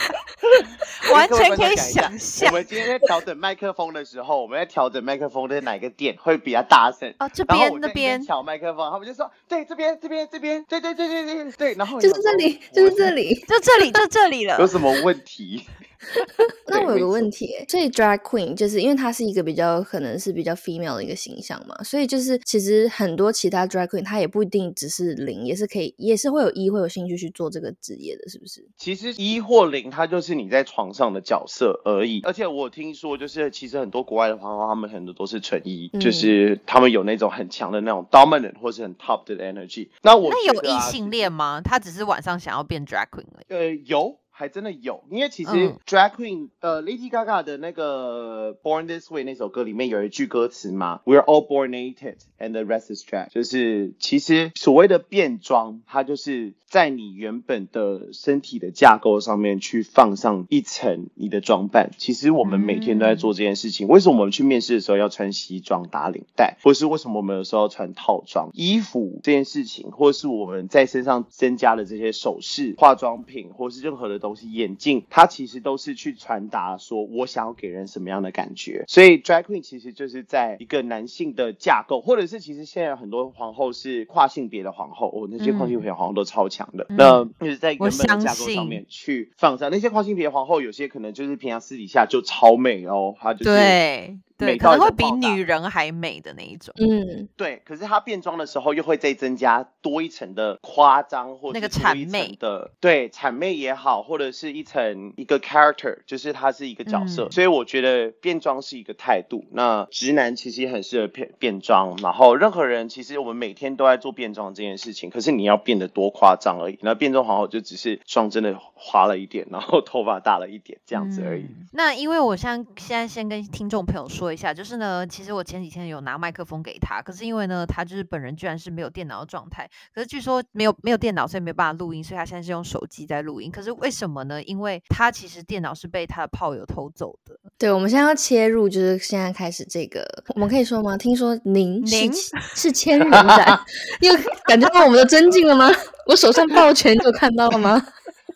[1.13, 7.13] 完全可以想象我们今天在调整麦克风的时候，我们在调整麦克风的哪个点会比较大声？
[7.19, 13.35] 哦，这边那边调麦克风，他们就说对这边这边这边，对对对对对对，然后就是这里，就是这里。
[13.47, 14.67] 就这里就这里了有。
[14.67, 15.69] 什么问题？
[16.67, 28.67] 那我有个问题欸，所以 drag queen 就是因为它是一个比较可能是比较 female 的一个形象嘛，所以就是其实很多其他 drag queen 它也不一定只是零，也是可以，也是会有一会有兴趣去做这个职业的，是不是？
[28.77, 32.21] 其实一或零，它就是你在床上的角色而已。
[32.23, 39.89] 而且我听说，就是其实很多国外的皇后，他们很多都是纯一，嗯就是他们有那种很强的那种 dominant 或是很 top 的 energy。
[40.03, 41.61] 那我那有异性恋吗？
[41.63, 43.55] 他只是晚上想要变 drag queen 而已。
[43.55, 53.05] 呃，有，还真的有，因为其实嗯 drag queen，、呃，Lady Gaga 的那个 Born This Way 那首歌里面有一句歌词嘛，We're all born naked and the rest is
[53.09, 61.93] drag，就是其实所谓的变装，它就是在你原本的身体的架构上面去放上一层你的装扮。
[61.97, 63.87] 其实我们每天都在做这件事情。
[63.87, 68.51] 为什么我们去面试的时候要穿西装打领带，或是为什么我们有时候要穿套装？
[68.53, 78.85] 衣服这件事情，或是我们在身上增加的这些首饰、化妆品，或是任何的东西，眼镜，它其实都是去传达说我想要给人什么样的感觉。
[78.89, 86.87] 所以 drag queen 其实就是在一个男性的架构，或者是其实现在有很多皇后是跨性别的皇后，哦，那些跨性别皇后都超强的。
[86.89, 96.75] 嗯那就是在原本的架构上面去放上那些跨性别皇后，有些可能就是平常私底下就超美哦，她就是对对，美到一可能会比女人还美的那一种。
[96.79, 107.25] 嗯，对，可是她变装的时候又会再增加多一层的夸张，或那个谄媚的对谄媚也好，或者是一层一个 character，就是她是一个角色。
[107.27, 109.45] 嗯所以我觉得变装是一个态度。
[109.51, 116.79] 那直男其实也很适合变变装，然后任何人其实我们每天都在做变装这件事情，可是你要变得多夸张而已。
[116.83, 121.43] 那变装皇后就只是妆真的花了一点，然后头发大了一点这样子而已。
[121.43, 133.51] 嗯那因为我现在现在先跟听众朋友说一下，就是呢，其实我前几天有拿麦克风给他，可是因为呢，他就是本人居然是没有电脑的状态，可是据说没有没有电脑，所以没有办法录音，所以他现在是用手机在录音。
[133.51, 134.43] 可是为什么呢？
[134.45, 137.39] 因为他其实电脑是被他的炮友偷走的。
[137.59, 140.97] 对，我们现在要切入，就是现在开始这个，我们可以说吗？
[140.97, 142.13] 听说您是您
[142.55, 143.61] 是千人斩，
[144.01, 145.71] 你有感觉到我们的尊敬了吗？
[146.07, 147.81] 我手上抱拳，你有看到了吗？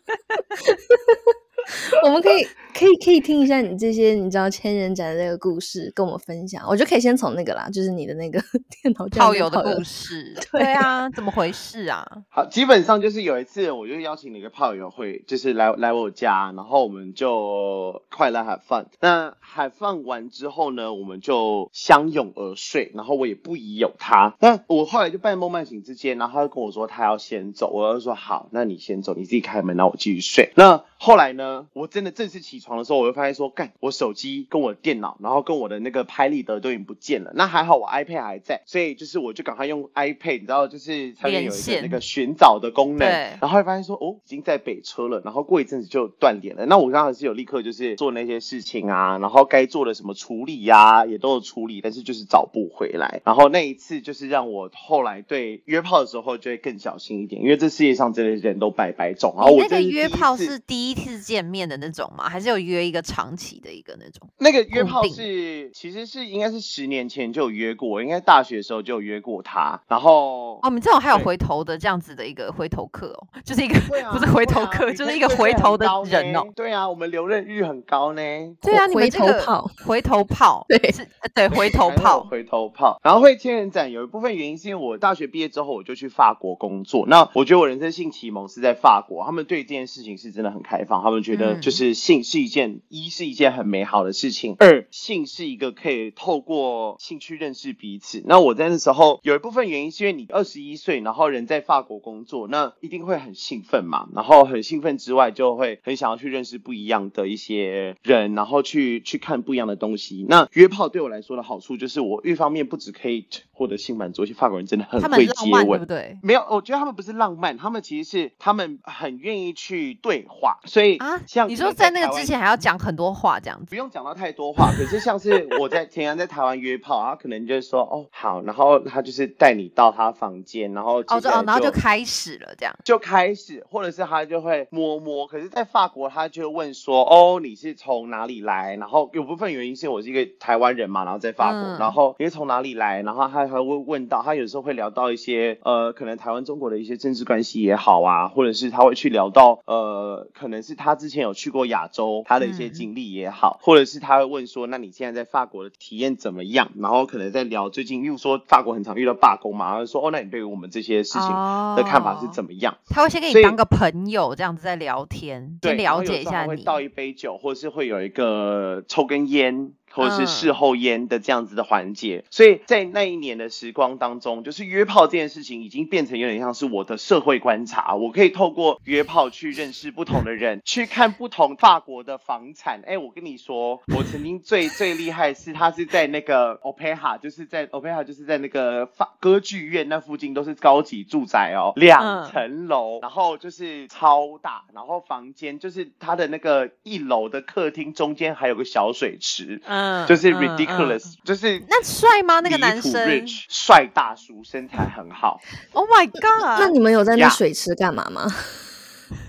[2.02, 2.46] 我们可以
[2.78, 6.64] 可以可以听一下你这些你知道千人斩的这个故事，跟我们分享。
[6.68, 8.40] 我觉得可以先从那个啦，就是你的那个
[8.80, 10.32] 电脑炮友的故事。
[10.52, 12.06] 对对啊，怎么回事啊？
[12.28, 18.86] 好，基本上就是有一次，我就邀请了一个炮友会，就是来来我家，然后我们就快乐海放。
[19.00, 24.36] 那海放完之后呢，我们就相拥而睡，然后我也不疑有他。
[24.38, 30.52] 那我后来就半梦半醒之间，然后他就跟我说他要先走，我就说好，那你先走，你自己开门，然后我继续睡。
[30.54, 37.32] 那后来呢，我真的正式起床的时候，我就发现说，干，我手机跟我电脑，然后跟我的那个拍立得都已经不见了。
[37.34, 45.22] 那还好我 iPad 还在，所以就是我就赶快用 iPad，你知道，就是上面有一个那个寻找的功能，然后会发现说，哦，已经在北车了。
[45.24, 46.66] 然后过一阵子就断点了。
[46.66, 53.20] 那我刚好是有立刻就是做那些事情啊，然后该做的什么处理呀，也都有处理，但是就是找不回来。
[53.24, 59.34] 然后那一次就是让我后来对约炮的时候就会更小心一点，因为这世界上真的人都百百种。
[59.36, 60.58] 然后我那个约炮是。
[60.68, 62.28] 第一次见面的那种吗？
[62.28, 64.28] 还是有约一个长期的一个那种？
[64.38, 69.80] 那个约炮是，其实是应该是十年前就有约过，应该大学的时候就有约过他。
[69.88, 73.74] 然后哦，你这种还有回头的这样子的一个回头客哦，就是一个
[74.12, 76.42] 不是回头客，就是一个回头的人哦。
[76.54, 78.22] 对啊，我们留任率很高呢。
[78.62, 83.00] 对啊，你回头炮，回头炮， 对，是，对，回头炮，回头炮。
[83.02, 87.06] 然后会千人展有一部分原因是因为我大学毕业之后我就去法国工作。
[87.06, 91.58] 那我觉得我人生性启蒙是在法国，他们对这件事情是真的很开放，他们觉得。
[91.58, 98.22] 就是性是一件一是一件很美好的事情，二性是一个可以透过性去认识彼此。
[98.24, 104.08] 那我在那时候有一部分原因是因为你二十一岁，然后人在法国工作，那一定会很兴奋嘛。
[104.14, 110.24] 然后很兴奋之外，就会很想要去认识不一样的一些人，然后去去看不一样的东西。
[110.28, 116.18] 那约炮对我来说的好处就是，我一方面不止可以获得性满足，而且法国人真的很会接吻，对不对？
[116.22, 121.48] 没有，我觉得他们不是浪漫，他们其实是他们很愿意去对话，所以啊，像。
[121.48, 124.70] 你说在那个之前还要讲很多话这样子，不用讲到太多话。
[124.76, 135.26] 可是像是我在田阳在台湾约炮，他可能就是说哦好，然后他就是带你到他房间，然后哦哦，然后就开始了这样，就开始，或者是他就会摸摸。
[135.26, 138.76] 可是，在法国他就问说哦你是从哪里来？
[138.76, 143.00] 然后有部分原因是我是一个台湾人嘛，然后在法国，然后你是从哪里来？
[143.02, 151.32] 然后他还会问到，他有时候会聊到一些呃可能台湾中国的一些政治关系也好啊，或者是他会去聊到呃可能是他之前有。
[151.38, 156.70] 去过亚洲，他的一些经历也好，或者是他会问说，那你现在在法国的体验怎么样？
[156.78, 161.28] 然后可能在聊最近，例如说法国很常遇到罢工嘛，然后说哦，那你对于我们这些事情
[161.76, 162.76] 的看法是怎么样？
[162.88, 166.48] 他会先跟你当个朋友这样子在聊天，先了解一下你。
[166.48, 169.72] 会倒一杯酒，或者是会有一个抽根烟。
[169.98, 177.94] 或者是事后烟的这样子的环节，所以在那一年的时光当中，就是约炮这件事情已经变成有点像是我的社会观察。
[177.96, 182.82] 我可以透过约炮去认识不同的人，去看不同法国的房产。
[182.86, 199.60] 哎，我跟你说，我曾经最最厉害是，他是在那个 Opera，就是在 Opera，就是在那个法歌剧院那附近都是高级住宅哦，两层楼，然后就是超大，然后房间就是他的那个一楼的客厅中间还有个小水池。
[199.64, 202.40] 嗯，就是 ridiculous，就是那帅吗？
[202.40, 205.40] 那个男生帅大叔，身材很好。
[205.72, 206.60] Oh my god！
[206.60, 208.26] 那你们有在那水池干嘛吗？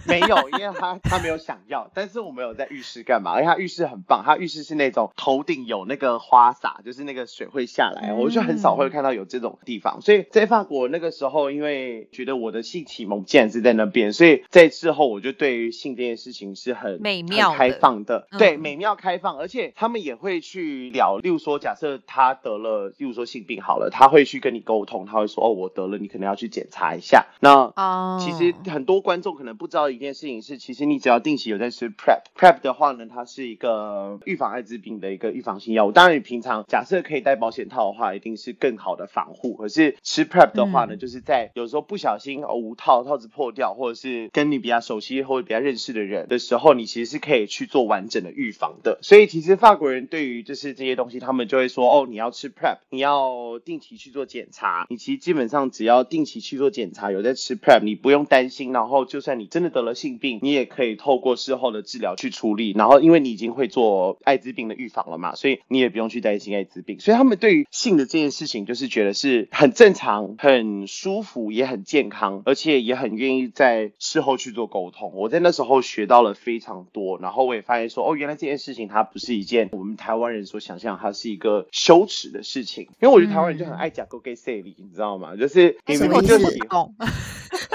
[0.10, 3.32] 没有，因为他他没有想要，但是我们有在浴室干嘛？
[3.34, 10.02] 而且他浴室很棒，他浴室是那种头顶有那个花洒，就是那个水会下来，我就很少会看到有这种地方。
[10.02, 27.28] 所以在法国那个时候，因为觉得我的性启蒙竟然是在那边，所以在之后我就对于性这件事情是很美妙、开放的，对，美妙开放，而且他们也会去聊，例如说，假设他得了，例如说性病好了，他会去跟你沟通，他会说，哦，我得了，你可能要去检查一下。
[27.39, 27.72] 那
[28.19, 29.89] 其实很多观众可能不知道。
[29.99, 35.91] 一件事情是，其实你只要定期有在吃 prep，prep 的话呢，它是一个预防艾滋病的一个预防性药物。
[35.91, 39.55] 当然，你平常假设可以戴保险套的话，一定是更好的防护。
[39.55, 48.99] 可是吃 prep 的话呢，就是在有时候不小心哦无套，套子破掉，或者是跟你比较熟悉或者比较认识的人的时候，你其实是可以去做完整的预防的。
[49.01, 54.88] 所以其实法国人对于就是这些东西，他们就会说，哦，你要吃 prep，你要定期去做检查。
[54.89, 58.71] 你其实基本上只要定期去做检查，有在吃 prep，你不用担心。
[58.71, 59.89] 然后就算你真的得了。
[59.99, 67.01] 性病，你也可以透过事后的治疗去处理，然后因为你已经会做艾滋病的预防了嘛，所以你也不用去担心艾滋病。
[67.01, 75.11] 所以他们对于性的这件事情，就是觉得是很正常、很舒服，也很健康，而且也很愿意在事后去做沟通。
[75.15, 82.87] 我在那时候学到了非常多，然后我也发现说，哦，原来这件事情它不是一件我们台湾人所想象，它是一个羞耻的事情。
[83.01, 85.35] 因为我觉得台湾人就很爱讲 “go gay say” 你知道吗？
[85.35, 86.87] 就是你如果就喜欢。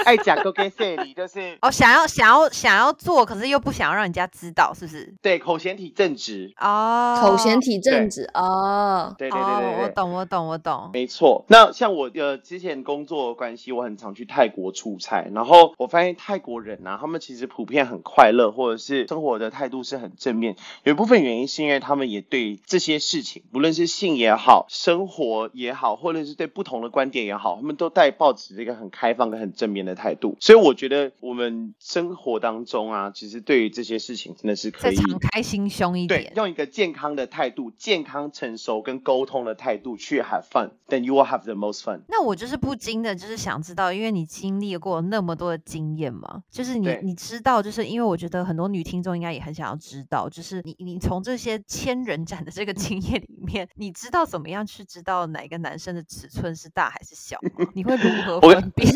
[0.05, 5.13] 爱讲 go get say 你就是哦，想要想要想要做，可是又不想要让人家知道，是不是？
[5.21, 6.53] 对口嫌体正直。
[6.59, 9.89] 哦，口嫌体正直哦，对对对对哦，我。
[9.95, 10.89] 懂，我懂，我懂。
[10.93, 20.57] 没错，那像我呃之前工作的关系，我很常去泰国出差，然后我发现泰国人啊，他们其实普遍很快乐，或者是生活的态度是很正面。
[20.83, 30.35] 有一部分原因是因为他们也对这些事情，不论是性也好，生活也好，或者是对不同的观点也好，他们都带抱持一个很开放跟很正面的态度。
[30.39, 34.95] 所以我觉得我们生活当中啊，其实对于这些事情真的是可再以。
[34.95, 36.33] 敞开心胸一对点，。
[36.35, 42.01] 用一个健康的态度、健康成熟跟沟通的态度去 have fun，then you will have the most fun。
[42.09, 57.67] 那我就是不禁的，就是想知道，因为你经历过那么多的经验嘛，就是你你知道，就是因为我觉得很多女听众应该也很想要知道，就是你你从这些千人斩的这个经验里面，你知道怎么样去知道哪个男生的尺寸是大还是小吗？
[57.73, 58.87] 你会如何我分辨？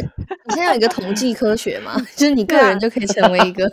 [0.49, 3.69] 你现在有一个统计科学嘛， 就是你个人就可以成为一个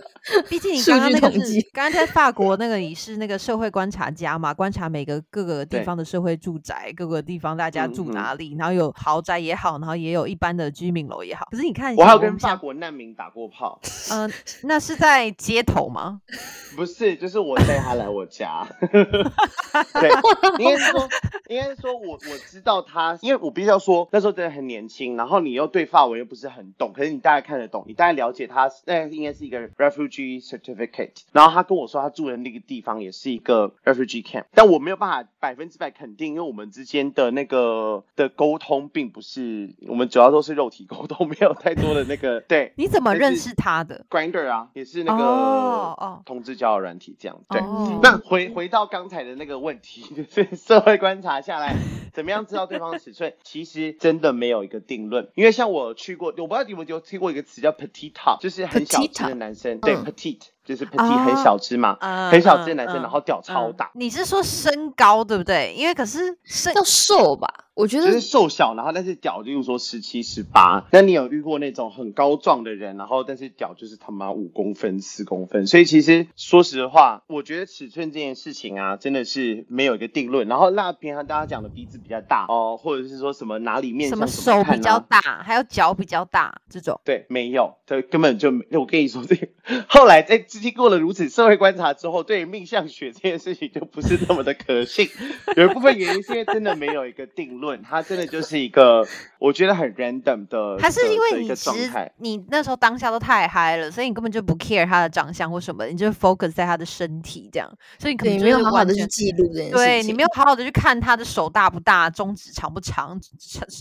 [0.48, 1.30] 毕竟你刚刚那个
[1.72, 11.46] 刚刚在法国那个，你是那个社会观察家嘛，观察每个各个地方的社会住宅，各个地方大家住哪里，然后有豪宅也好，然后也有一般的居民楼也好。
[11.50, 14.30] 可是你看，我还有跟法国难民打过炮，嗯、
[14.62, 16.20] 那是在街头吗？
[16.76, 18.66] 不是，就是我带他来我家。
[18.80, 20.10] 对，
[20.58, 21.08] 应该是说，
[21.48, 31.22] 应该是说我我知道他，因为我必须要说，那时候真的很年轻，然后你又对法文又不是很懂，可是你大概看得懂，你大概了解他，那应该是一个 refugee certificate。
[31.32, 42.72] 然后他跟我说他住的那个地方也是一个 refugee camp，但我没有办法百分之百肯定，因为我们之间的那个的沟通并不是，我们主要都是肉体沟通，没有太多的那个 对。
[42.76, 47.40] 你怎么认识他的？Grinder 啊，也是那个哦哦同志交友软体这样。
[47.48, 51.74] 对，哦那回回到刚才的那个问题，就是社会观察下来，
[52.16, 53.34] 怎么样知道对方的尺寸？
[53.44, 63.90] 其实真的没有一个定论，因为像我去过，我不知道你们有听过一个词叫 petite 就是很小只的男生，对嗯 petite 就是 petite 很小只嘛，嗯很小只的男生，嗯然后屌超嗯大。
[63.94, 65.72] 你是说身高对不对？
[65.74, 67.48] 因为可是身要瘦吧？
[67.74, 70.82] 我觉得就是瘦小，然后但是屌，例如说十七、十八。
[70.92, 75.66] 那你有遇过那种很高壮的人，然后但是屌就是他妈五公分、四公分？
[75.66, 80.48] 所以其实说实话，我觉得尺寸这件事情啊，真的是没有一个定论。
[80.48, 86.98] 然后那平常大家讲的鼻子比较大哦，或者是说什么哪里面什么手比较啊大，还有脚比较大这种。
[87.04, 88.64] 对，没有，这根本就没。
[88.70, 89.46] 我跟你说，这个
[89.86, 95.08] 后来在经过了如此社会观察之后， 对于命相学这件事情就不是那么的可信。
[95.56, 99.06] 有一部分原因是因为真的没有一个定论，它真的就是一个
[99.46, 102.12] 我觉得很 random 的，还是因为你其实。
[102.18, 109.76] 你那时候当下都太嗨了，所以你根本就不 care 他的长相或什么，你就 focus 在他的身体这样，所以你可能没有好好的去记录这件事情。
[109.76, 113.16] 对你没有好好的去看他的手大不大，中指长不长，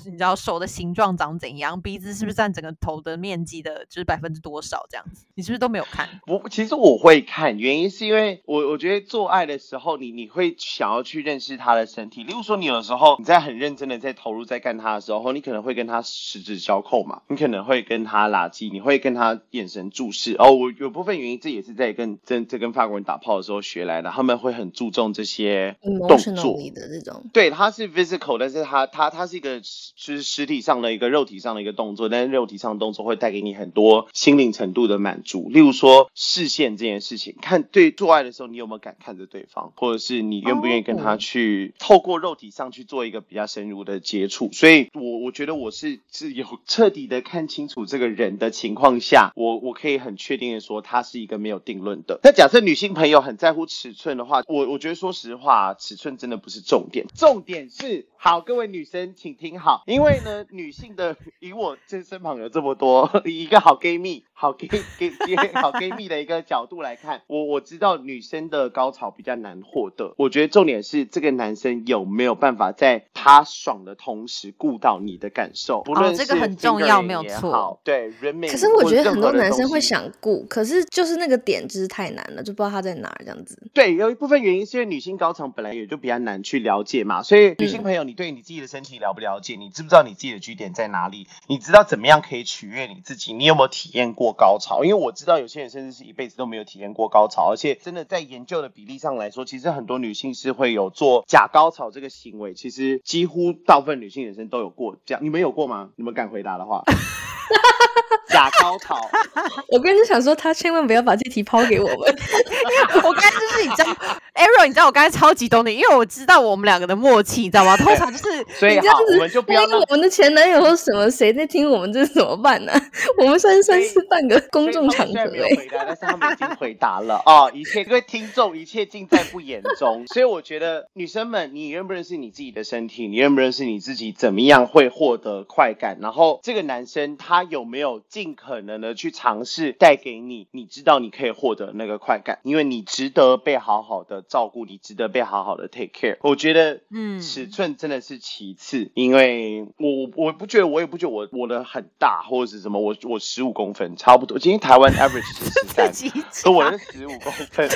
[0.06, 6.08] 你知道手的形状长怎样，鼻子是不是占整个头的面积的，就是百分之多少这样子，你是不是都没有看？
[6.28, 12.24] 我其实我会看，原因是因为我我觉得做爱的时候，你你会想要去认识他的身体。
[12.24, 20.36] 例如说，你有时候你在很认真的在投入在干他的时候，你可能会跟他十指交扣嘛，你可能会跟他拉近，你会跟他眼神注视。
[20.38, 25.78] 哦，我有部分原因这也是在跟这这跟法国人打炮的时候学来的，他们会很注重这些
[26.08, 26.56] 动作。
[26.76, 35.50] 的这种，对，他是 physical，但是他他他是一个就是实体上的一个肉体上的一个动作，但是肉体上的动作会带给你很多心灵程度的满足。
[35.50, 44.50] 例如说视线这件事情，看对做爱的时候，你有没有敢看着对方，或者是你愿不愿意跟他哦去透过肉体上去做一个比较深入的接触。
[44.52, 52.20] 所以我我觉得我是 是有彻底的看清楚这个人的情况下，我我可以很确定的说，他是一个没有定论的。
[52.24, 78.48] 那假设女性朋友很在乎尺寸的话，我我觉得说实话，尺寸真的不是重点，重点是好，各位女生请听好，因为呢，女性的以我这身旁有这么多 一个好 gay 蜜、好 gay gay gay 好 gay 蜜的一个角度来看，我我知道女生的高潮比较难获得，我觉得重点是这个男生有没有办法在他爽的同时顾到你的感受，不论哦这个很重要没有错，对，人美。
[78.48, 79.96] 可是我觉得很多男生会想。
[79.96, 83.58] 想顾，可是就是那个点就是太难了，就不知道他在哪儿这样子。
[83.74, 89.56] 对，有一部分原因是因为女性高潮本来也就比较难去了解嘛，所以女性嗯朋友，你对你自己的身体了不了解？
[89.56, 91.28] 你知不知道你自己的据点在哪里？
[91.48, 93.32] 你知道怎么样可以取悦你自己？
[93.32, 94.84] 你有没有体验过高潮？
[94.84, 105.15] 因为我知道有些人甚至是一辈子都没有体验过高潮，而且真的在研究的比例上来说，其实很多女性是会有做假高潮这个行为，其实几乎大部分女性人生都有过这样。
[105.22, 105.90] 你们有过吗？
[105.96, 106.84] 你们敢回答的话？
[108.30, 109.10] 假高潮。
[109.70, 111.98] 我刚才就想说，他千万不要把这题抛给我们。
[113.04, 113.92] 我刚才就是你知道
[114.34, 117.78] ，Arrow，你知道我刚才超级懂你，因为我知道我们两个的默契，你知道吗？
[117.78, 118.24] 通常就是
[118.58, 122.74] 所以这样子我们就不要我们的前男友或什么谁在听我们，这怎么办呢？
[123.20, 127.52] 我们算算是半个公众场合虽然没有哎、回答，但是他们已经回答了哦。
[127.54, 130.06] 一切各位听众，一切尽在不言中。
[130.08, 133.08] 所以我觉得女生们，你认不认识你自己的身体？
[133.08, 134.12] 你认不认识你自己？
[134.12, 135.98] 怎么样会获得快感？
[136.02, 146.18] 然后这个男生他有没有尽可能的去尝试带给你，你知道你可以获得那个快感，因为你值得被好好的照顾，你值得被好好的 take care。
[146.22, 154.38] 我觉得，嗯尺寸真的是其次，因为我我不觉得，我也不觉得我我的很大或者是什么，我我十五公分差不多。
[154.40, 157.70] 今天台湾 average 是十三我是十五公分，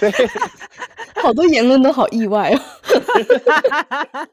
[0.00, 0.12] 对
[1.22, 2.60] 好多言论都好意外哦。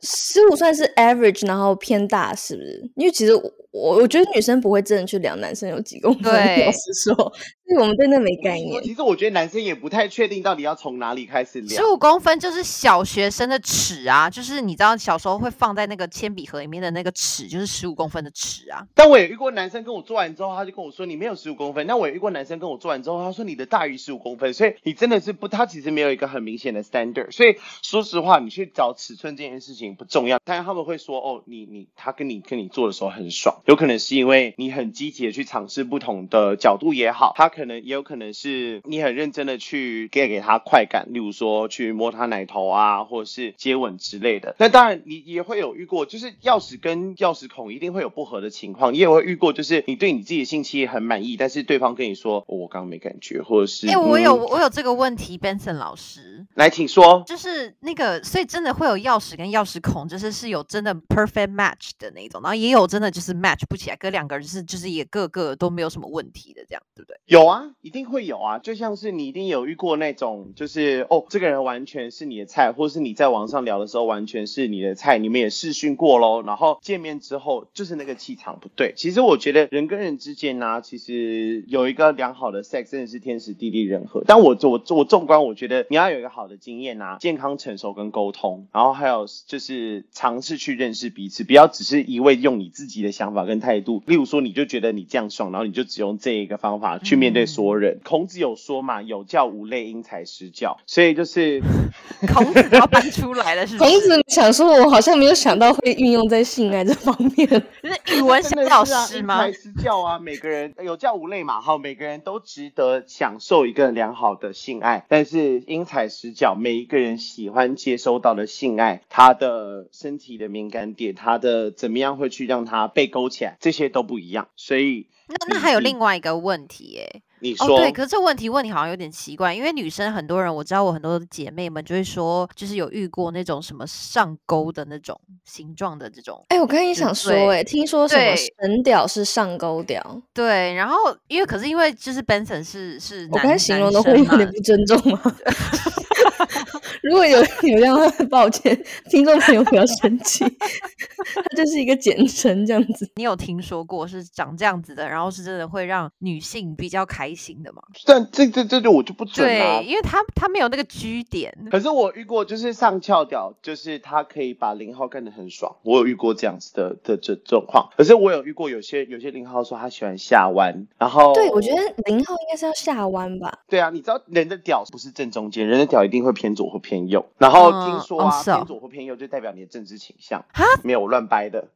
[0.02, 2.92] 十五算是 average，然后偏大，是不是？
[2.96, 6.66] 因为其实我我我觉得女生不会真的去量男生有几公分，对。
[6.66, 7.34] 老实说，
[7.78, 8.84] 我们真的没概念。
[8.84, 11.86] 其实我觉得男生也不太确定到底要从哪里开始量十。
[11.86, 18.88] 五公分就是小学生的尺啊，就是你知道小时候会放在那个铅笔盒里面的那个尺，就是十五公分的尺啊。
[18.96, 21.86] 但我也遇过男生跟我做完之后，他就跟我说你没有十五公分。
[21.86, 27.32] 那我也遇过男生跟我做完之后，他说你的大于十五公分，所以你真的是不，他其实没有一个很明显的 standard。
[27.32, 44.56] 所以说实话，你去找尺寸这件事情不重要，但是他们会说哦，你你他跟你跟你做的时候很爽，有可能是因为你很积极的去尝试不同的角度也好，他可能也有可能是你很认真的去给给他快感，例如说去摸他奶头啊，或者是接吻之类的。
[44.60, 56.46] 那当然你也会有遇过，就是钥匙跟钥匙孔一定会有不合的情况，你也会遇过，就是你对你自己的性器很满意，但是对方跟你说、哦我刚刚没感觉，或者是哎、我有嗯我有这个问题，Benson 老师。
[56.56, 57.24] 来，请说。
[57.26, 67.18] 就是那个，所以真的会有钥匙跟钥匙孔，就是是有真的 perfect match 的那种，然后也有真的就是 match 不起来，哥两个人是就是也个个都没有什么问题的，这样对不对？
[67.26, 78.94] 有有啊，一定会有啊，就像是你一定有遇过那种，就是哦，这个人完全是你的菜，或是你在网上聊的时候完全是你的菜，你们也试训过喽，然后见面之后就是那个气场不对。
[78.96, 84.24] 其实我觉得人跟人之间呢、其实有一个良好的 sex 真的是天时地利人和。
[84.26, 94.02] 但我我我纵观，我觉得你要有一个好的经验啊，健康成熟跟沟通，然后还有就是尝试去认识彼此，不要只是一味用你自己的想法跟态度。
[94.06, 98.00] 例如说，你就觉得你这样爽，然后你就只用这一个方法去面对所有人。
[98.04, 101.62] 孔子有说嘛，有教无类，因材施教，所以就是
[102.34, 103.92] 孔子都要搬出来了，是不孔？
[104.00, 107.48] 子想说，我好像没有想到会运用在性爱这方面。
[107.48, 109.60] 是语文小老师吗因材？
[109.60, 125.08] 施教啊，每个人有教无类嘛，好，每个人都值得享受一个良好的性爱，但是因材施教，每一个人喜欢接收到的性爱，他的身体的敏感点，他的怎么样会去让他被勾起来，这些都不一样，所以
[125.40, 140.96] 那那还有另外一个问题耶、你说、哦，对，可是这问题问题好像有点奇怪，因为女生很多人，我知道我很多姐妹们就会说，就是有遇过那种什么上钩的那种形状的这种，哎、我刚刚也想说、欸哎，听说什么神屌是上钩屌，对，然后
[141.28, 145.22] 因为可是因为就是 Benson 是是男我刚才形容的会有点不尊重吗？
[147.04, 148.78] 如果有有这样的话，抱歉，
[149.10, 150.44] 听众朋友不要生气，
[151.36, 153.10] 它就是一个简称这样子。
[153.16, 157.82] 你有听说过是长这样子的，然后是真的会让女性比较开心的吗？
[158.06, 159.86] 但这这这就我就不准啊对，。
[159.86, 165.76] 因为他他没有那个居点，可是我遇过，就是上翘屌，就是他可以把零号干得很爽。
[165.84, 167.90] 我有遇过这样子的的这状况。
[167.98, 173.60] 可是我有遇过有些有些零号说他喜欢下弯，然后对，我觉得零号应该是要下弯吧。
[173.68, 177.26] 对啊，你知道人的屌不是正中间，人的屌一定会偏左或偏右。
[177.38, 180.64] 然后嗯听说啊，偏左或偏右就代表你的政治倾向哈。
[180.84, 181.66] 没有我乱掰的。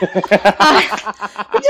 [0.00, 0.06] 就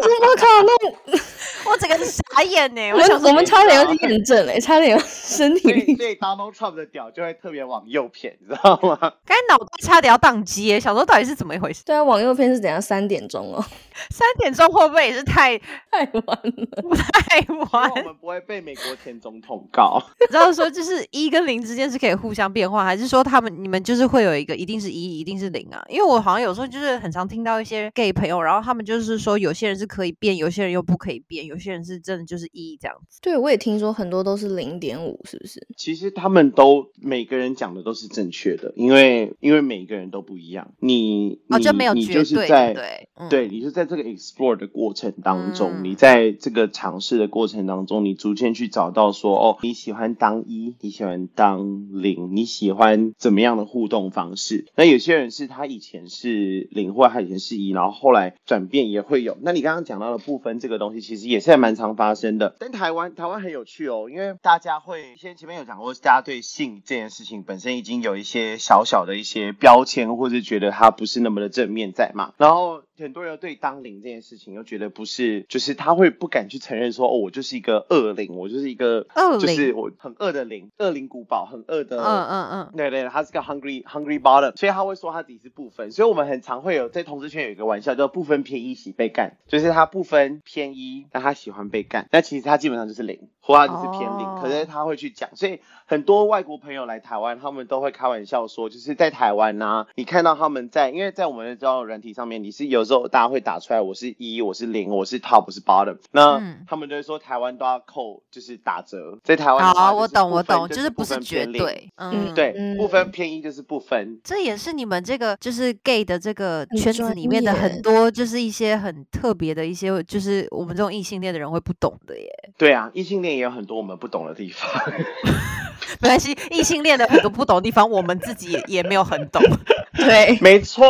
[0.02, 0.72] 是我靠，那
[1.70, 2.90] 我整个傻眼呢。
[2.92, 8.96] 我我想说们我们差点要去验证嘞，差点要 身体所以力所以 Donald Trump 的屌就会特别往右偏，你知道吗？
[9.00, 11.82] 刚才脑袋差点要宕机耶，想说到底是怎么一回事？
[11.84, 12.80] 对啊，往右偏是怎样？
[12.80, 13.64] 三点钟哦，
[14.10, 15.58] 三点钟会不会也是太
[15.90, 16.96] 太晚了。
[17.12, 17.40] 太
[17.72, 17.90] 晚？
[17.90, 20.00] 我们不会被美国前总统告。
[20.28, 25.80] 知道说就是一跟零之间是可以互相变化，还是说他们你们就是会有一个一定是一，一定是零啊？
[25.88, 33.20] 因为我好像有时候就是很常听到一些 gay 朋友，然后他们就是说有些人是可以变，有些人又不可以变，有些些人是真的就是一这样子。
[33.20, 35.66] 对，我也听说很多都是零点五，是不是？
[35.76, 40.72] 其实他们都每个人讲的都是正确的，因为因为每个人都不一样。
[40.80, 54.66] 你哦，你就没有绝对，就是在对，嗯对你就在这个 explore 的过程当中，嗯你在这个尝试的过程当中，你逐渐去找到说，哦，你喜欢当一，你喜欢当零，你喜欢怎么样的互动方式？
[54.76, 59.36] 那有些人是他以前是零，或者他以前是一，然后后来转变也会有。
[59.40, 62.54] 那你刚刚讲到的部分这个东西，其实也是还蛮常发生的。
[62.58, 72.32] 但台湾台湾很有趣哦，因为大家会先前面有讲过，大家对性这件事情本身已经有一些小小的一些标签，或是觉得它不是那么的正面在嘛。
[72.36, 94.38] 然后很多人对当零这件事情又觉得不是，就是他会不敢去承认说，哦，我就是一个恶灵，我就是一个恶就是我很恶的灵，恶灵古堡，很恶的，嗯嗯嗯，对对，他是个 hungry hungry bottom，所以他会说他自己是不分，所以我们很常会有在同志圈有一个玩笑叫不分偏一喜被干，就是他不分偏一，但他喜欢被干，但其实他基本上就是零，或他就是偏零，哦。
[94.42, 106.66] 可是他会去讲，所以很多外国朋友来台湾，他们都会开玩笑说，就是在台湾呐、你看到他们在，因为在我们的交友软体上面，你是有时候大家会打出来我是一，我是零，我是 top，我是 bottom，那、嗯。
[106.68, 112.26] 他们就会说台湾都要扣，就是打折，在台湾好，就是我懂我懂，就是不是绝对，嗯。
[112.28, 112.76] 嗯，对，嗯。
[112.76, 114.20] 不分偏一就是不分。
[114.22, 122.28] 这也是你们这个就是 gay 的这个圈子里面的很多，就是一些很特别的一些，就是我们这种异性恋的人会不懂的耶。
[122.58, 124.70] 对啊，异性恋也有很多我们不懂的地方。
[126.00, 129.42] 没关系，异性恋的很多不懂的地方，我们自己也也没有很懂。
[129.96, 130.86] 对，没错，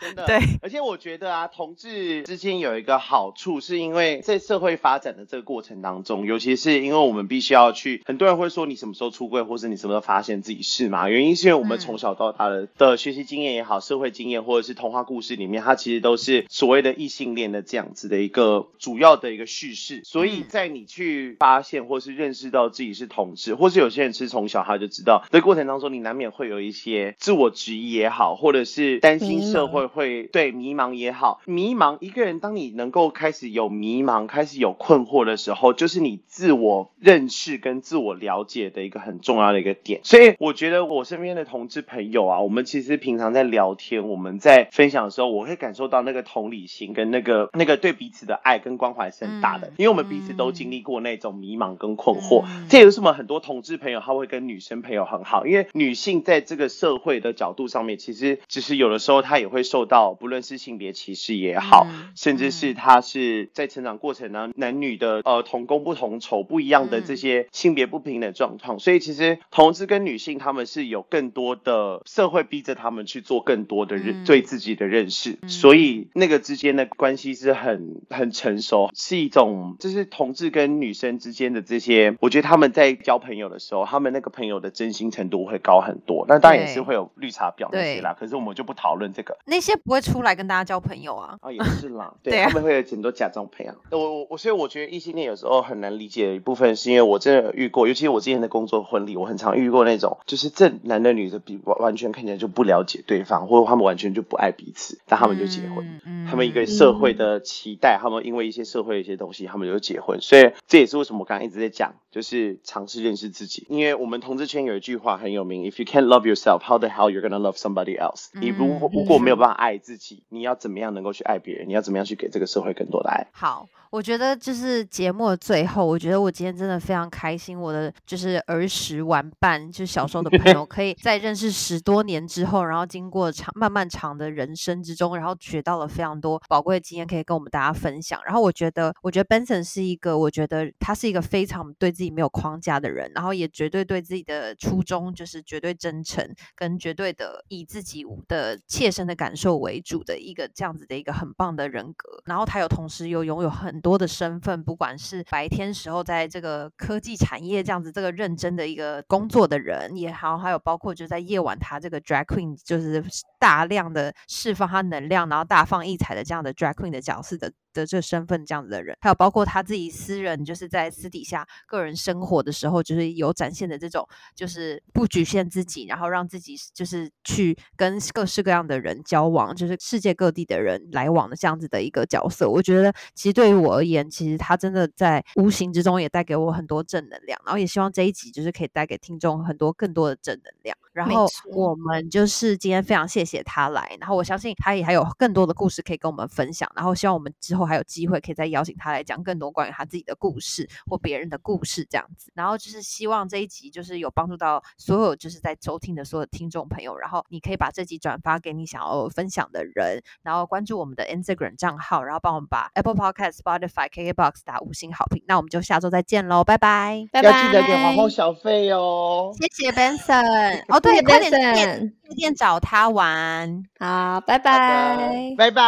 [0.00, 0.26] 真的。
[0.26, 11.08] 对，而且我觉得啊，同志之间有一个好处，是因为在社会发展的这个过程当中，尤其是因为我们必须要去，很多人会说你什么时候出柜，或是你什么时候发现自己是嘛？
[11.08, 20.00] 原因是因为我们嗯从小到大的、的学习经验也好，社会经验或者是童话故事里面，它其实都是所谓的异性恋的这样子的一个主要的一个叙事。
[20.04, 40.00] 所以嗯在你去发现或是认识到自己是同志，或是有些人是从小他就知道，这过程当中你难免会有一些自我质疑也好，或者是担心社会会对迷茫也好，迷茫一个人当你能够开始有迷茫、开始有困惑的时候，就是你自我认识跟自我了解的一个很重要的一个点。
[40.04, 52.44] 所以我觉得我身边的同志朋友啊，我们其实平常在聊天，我们在分享的时候，我会感受到那个同理心跟那个那个对彼此的爱跟关怀是很大的，嗯因为我们彼此都经历过那种迷茫跟困惑。
[52.46, 67.04] 嗯这也是为什么很多同志朋友他会跟女生朋友很好，因为女性在这个社会的角度上面，其实只是有的时候她也会受到不论是性别歧视也好，嗯甚至是她是在成长过程呢男女的呃同工不同酬不一样的嗯。
[67.06, 74.24] 这些性别不平等状况，所以其实同志跟女性他们是有更多的社会逼着他们去做更多的认、嗯。
[74.24, 75.48] 对自己的认识，嗯。
[75.48, 86.24] 所以那个之间的关系是很很成熟，是一种就是同志跟女生之间的这些，我觉得他们在交朋友的时候，他们那个朋友的真心程度会高很多。
[86.28, 89.36] 那当然也是对会有绿茶婊那些啦，可是我们就不讨论这个。
[89.44, 91.36] 那些不会出来跟大家交朋友啊。
[91.40, 93.72] 啊，也是啦， 对，他们会有很多假装朋友。
[93.90, 106.00] 我我我，所以我觉得异性恋有时候很难理解的一部分，是因为我真的遇过，尤其是我之前的工作婚礼，我很常遇过那种，就是这男的女的比完完全看起来就不了解对方，或者他们完全就不爱彼此，但他们就结婚。
[106.06, 113.66] 嗯他们一个社会的期待，他们因为一些社会的一些东西，他们就结婚，所以这也是为什么我刚刚一直在讲，就是尝试认识自己。
[113.68, 121.68] 因为我们同志圈有一句话很有名：If you can't love yourself, how the hell you're gonna love somebody else？、你如果嗯如果没有办法爱自己，你要怎么样能够去爱别人？
[121.68, 123.26] 你要怎么样去给这个社会更多的爱？
[123.32, 138.18] 好，我觉得就是节目的最后，我觉得我今天真的非常开心，我的就是儿时玩伴，就是小时候的朋友， 可以在认识十多年之后，然后经过长漫漫长的人生之中，然后学到了非常多宝贵的经验，可以跟我们大家分享。
[138.24, 146.26] 然后我觉得，我觉得 Benson 是一个，我觉得他是一个非常对自己没有框架的人，然后也绝对对自己的初衷就是绝对真诚，
[146.56, 152.22] 跟绝对的以自己的切身的感受为主的一个这样子的一个很棒的人格。
[152.24, 163.04] 然后他有同时又拥有很多的身份，不管是白天时候在这个科技产业这样子这个认真的一个工作的人也好，还有包括就在夜晚他这个 drag queen 就是
[163.38, 174.06] 大量的释放他能量，然后大放异彩的这样的 drag queen 的角色的的这身份这样子的人，还有包括他自己私人就是在私底下个人生活的时候，就是有展现的这种
[174.36, 182.46] 就是不局限自己，然后让自己就是去跟各式各样的人交往，就是世界各地的人来往的这样子的一个角色。
[182.46, 190.76] 我觉得其实对于我而言，其实他真的在无形之中也带给我很多正能量，然后也希望这一集就是可以带给听众很多更多的正能量。
[190.92, 196.70] 然后我们就是今天非常谢谢他来，然后我相信他也还有更多的故事可以可以跟我们分享。
[196.74, 202.32] 然后希望我们之后还有机会可以再邀请他来讲更多关于他自己的故事或别人的故事这样子。
[202.34, 206.96] 然后就是希望这一集就是有帮助到所有就是在收听的所有听众朋友。
[206.96, 217.04] 然后你可以把这集转发给你想要分享的人，然后关注我们的 Instagram 账号，然后帮我们把 Apple Podcast、Spotify、kk box 打五星好评那我们就下周再见喽拜拜。
[217.12, 217.46] 拜拜。
[217.46, 219.32] 记得给皇后小费哦。
[219.38, 223.64] 谢谢 benson 哦对快点店铺店找他玩。
[223.78, 225.34] 好拜拜。
[225.36, 225.62] 拜拜。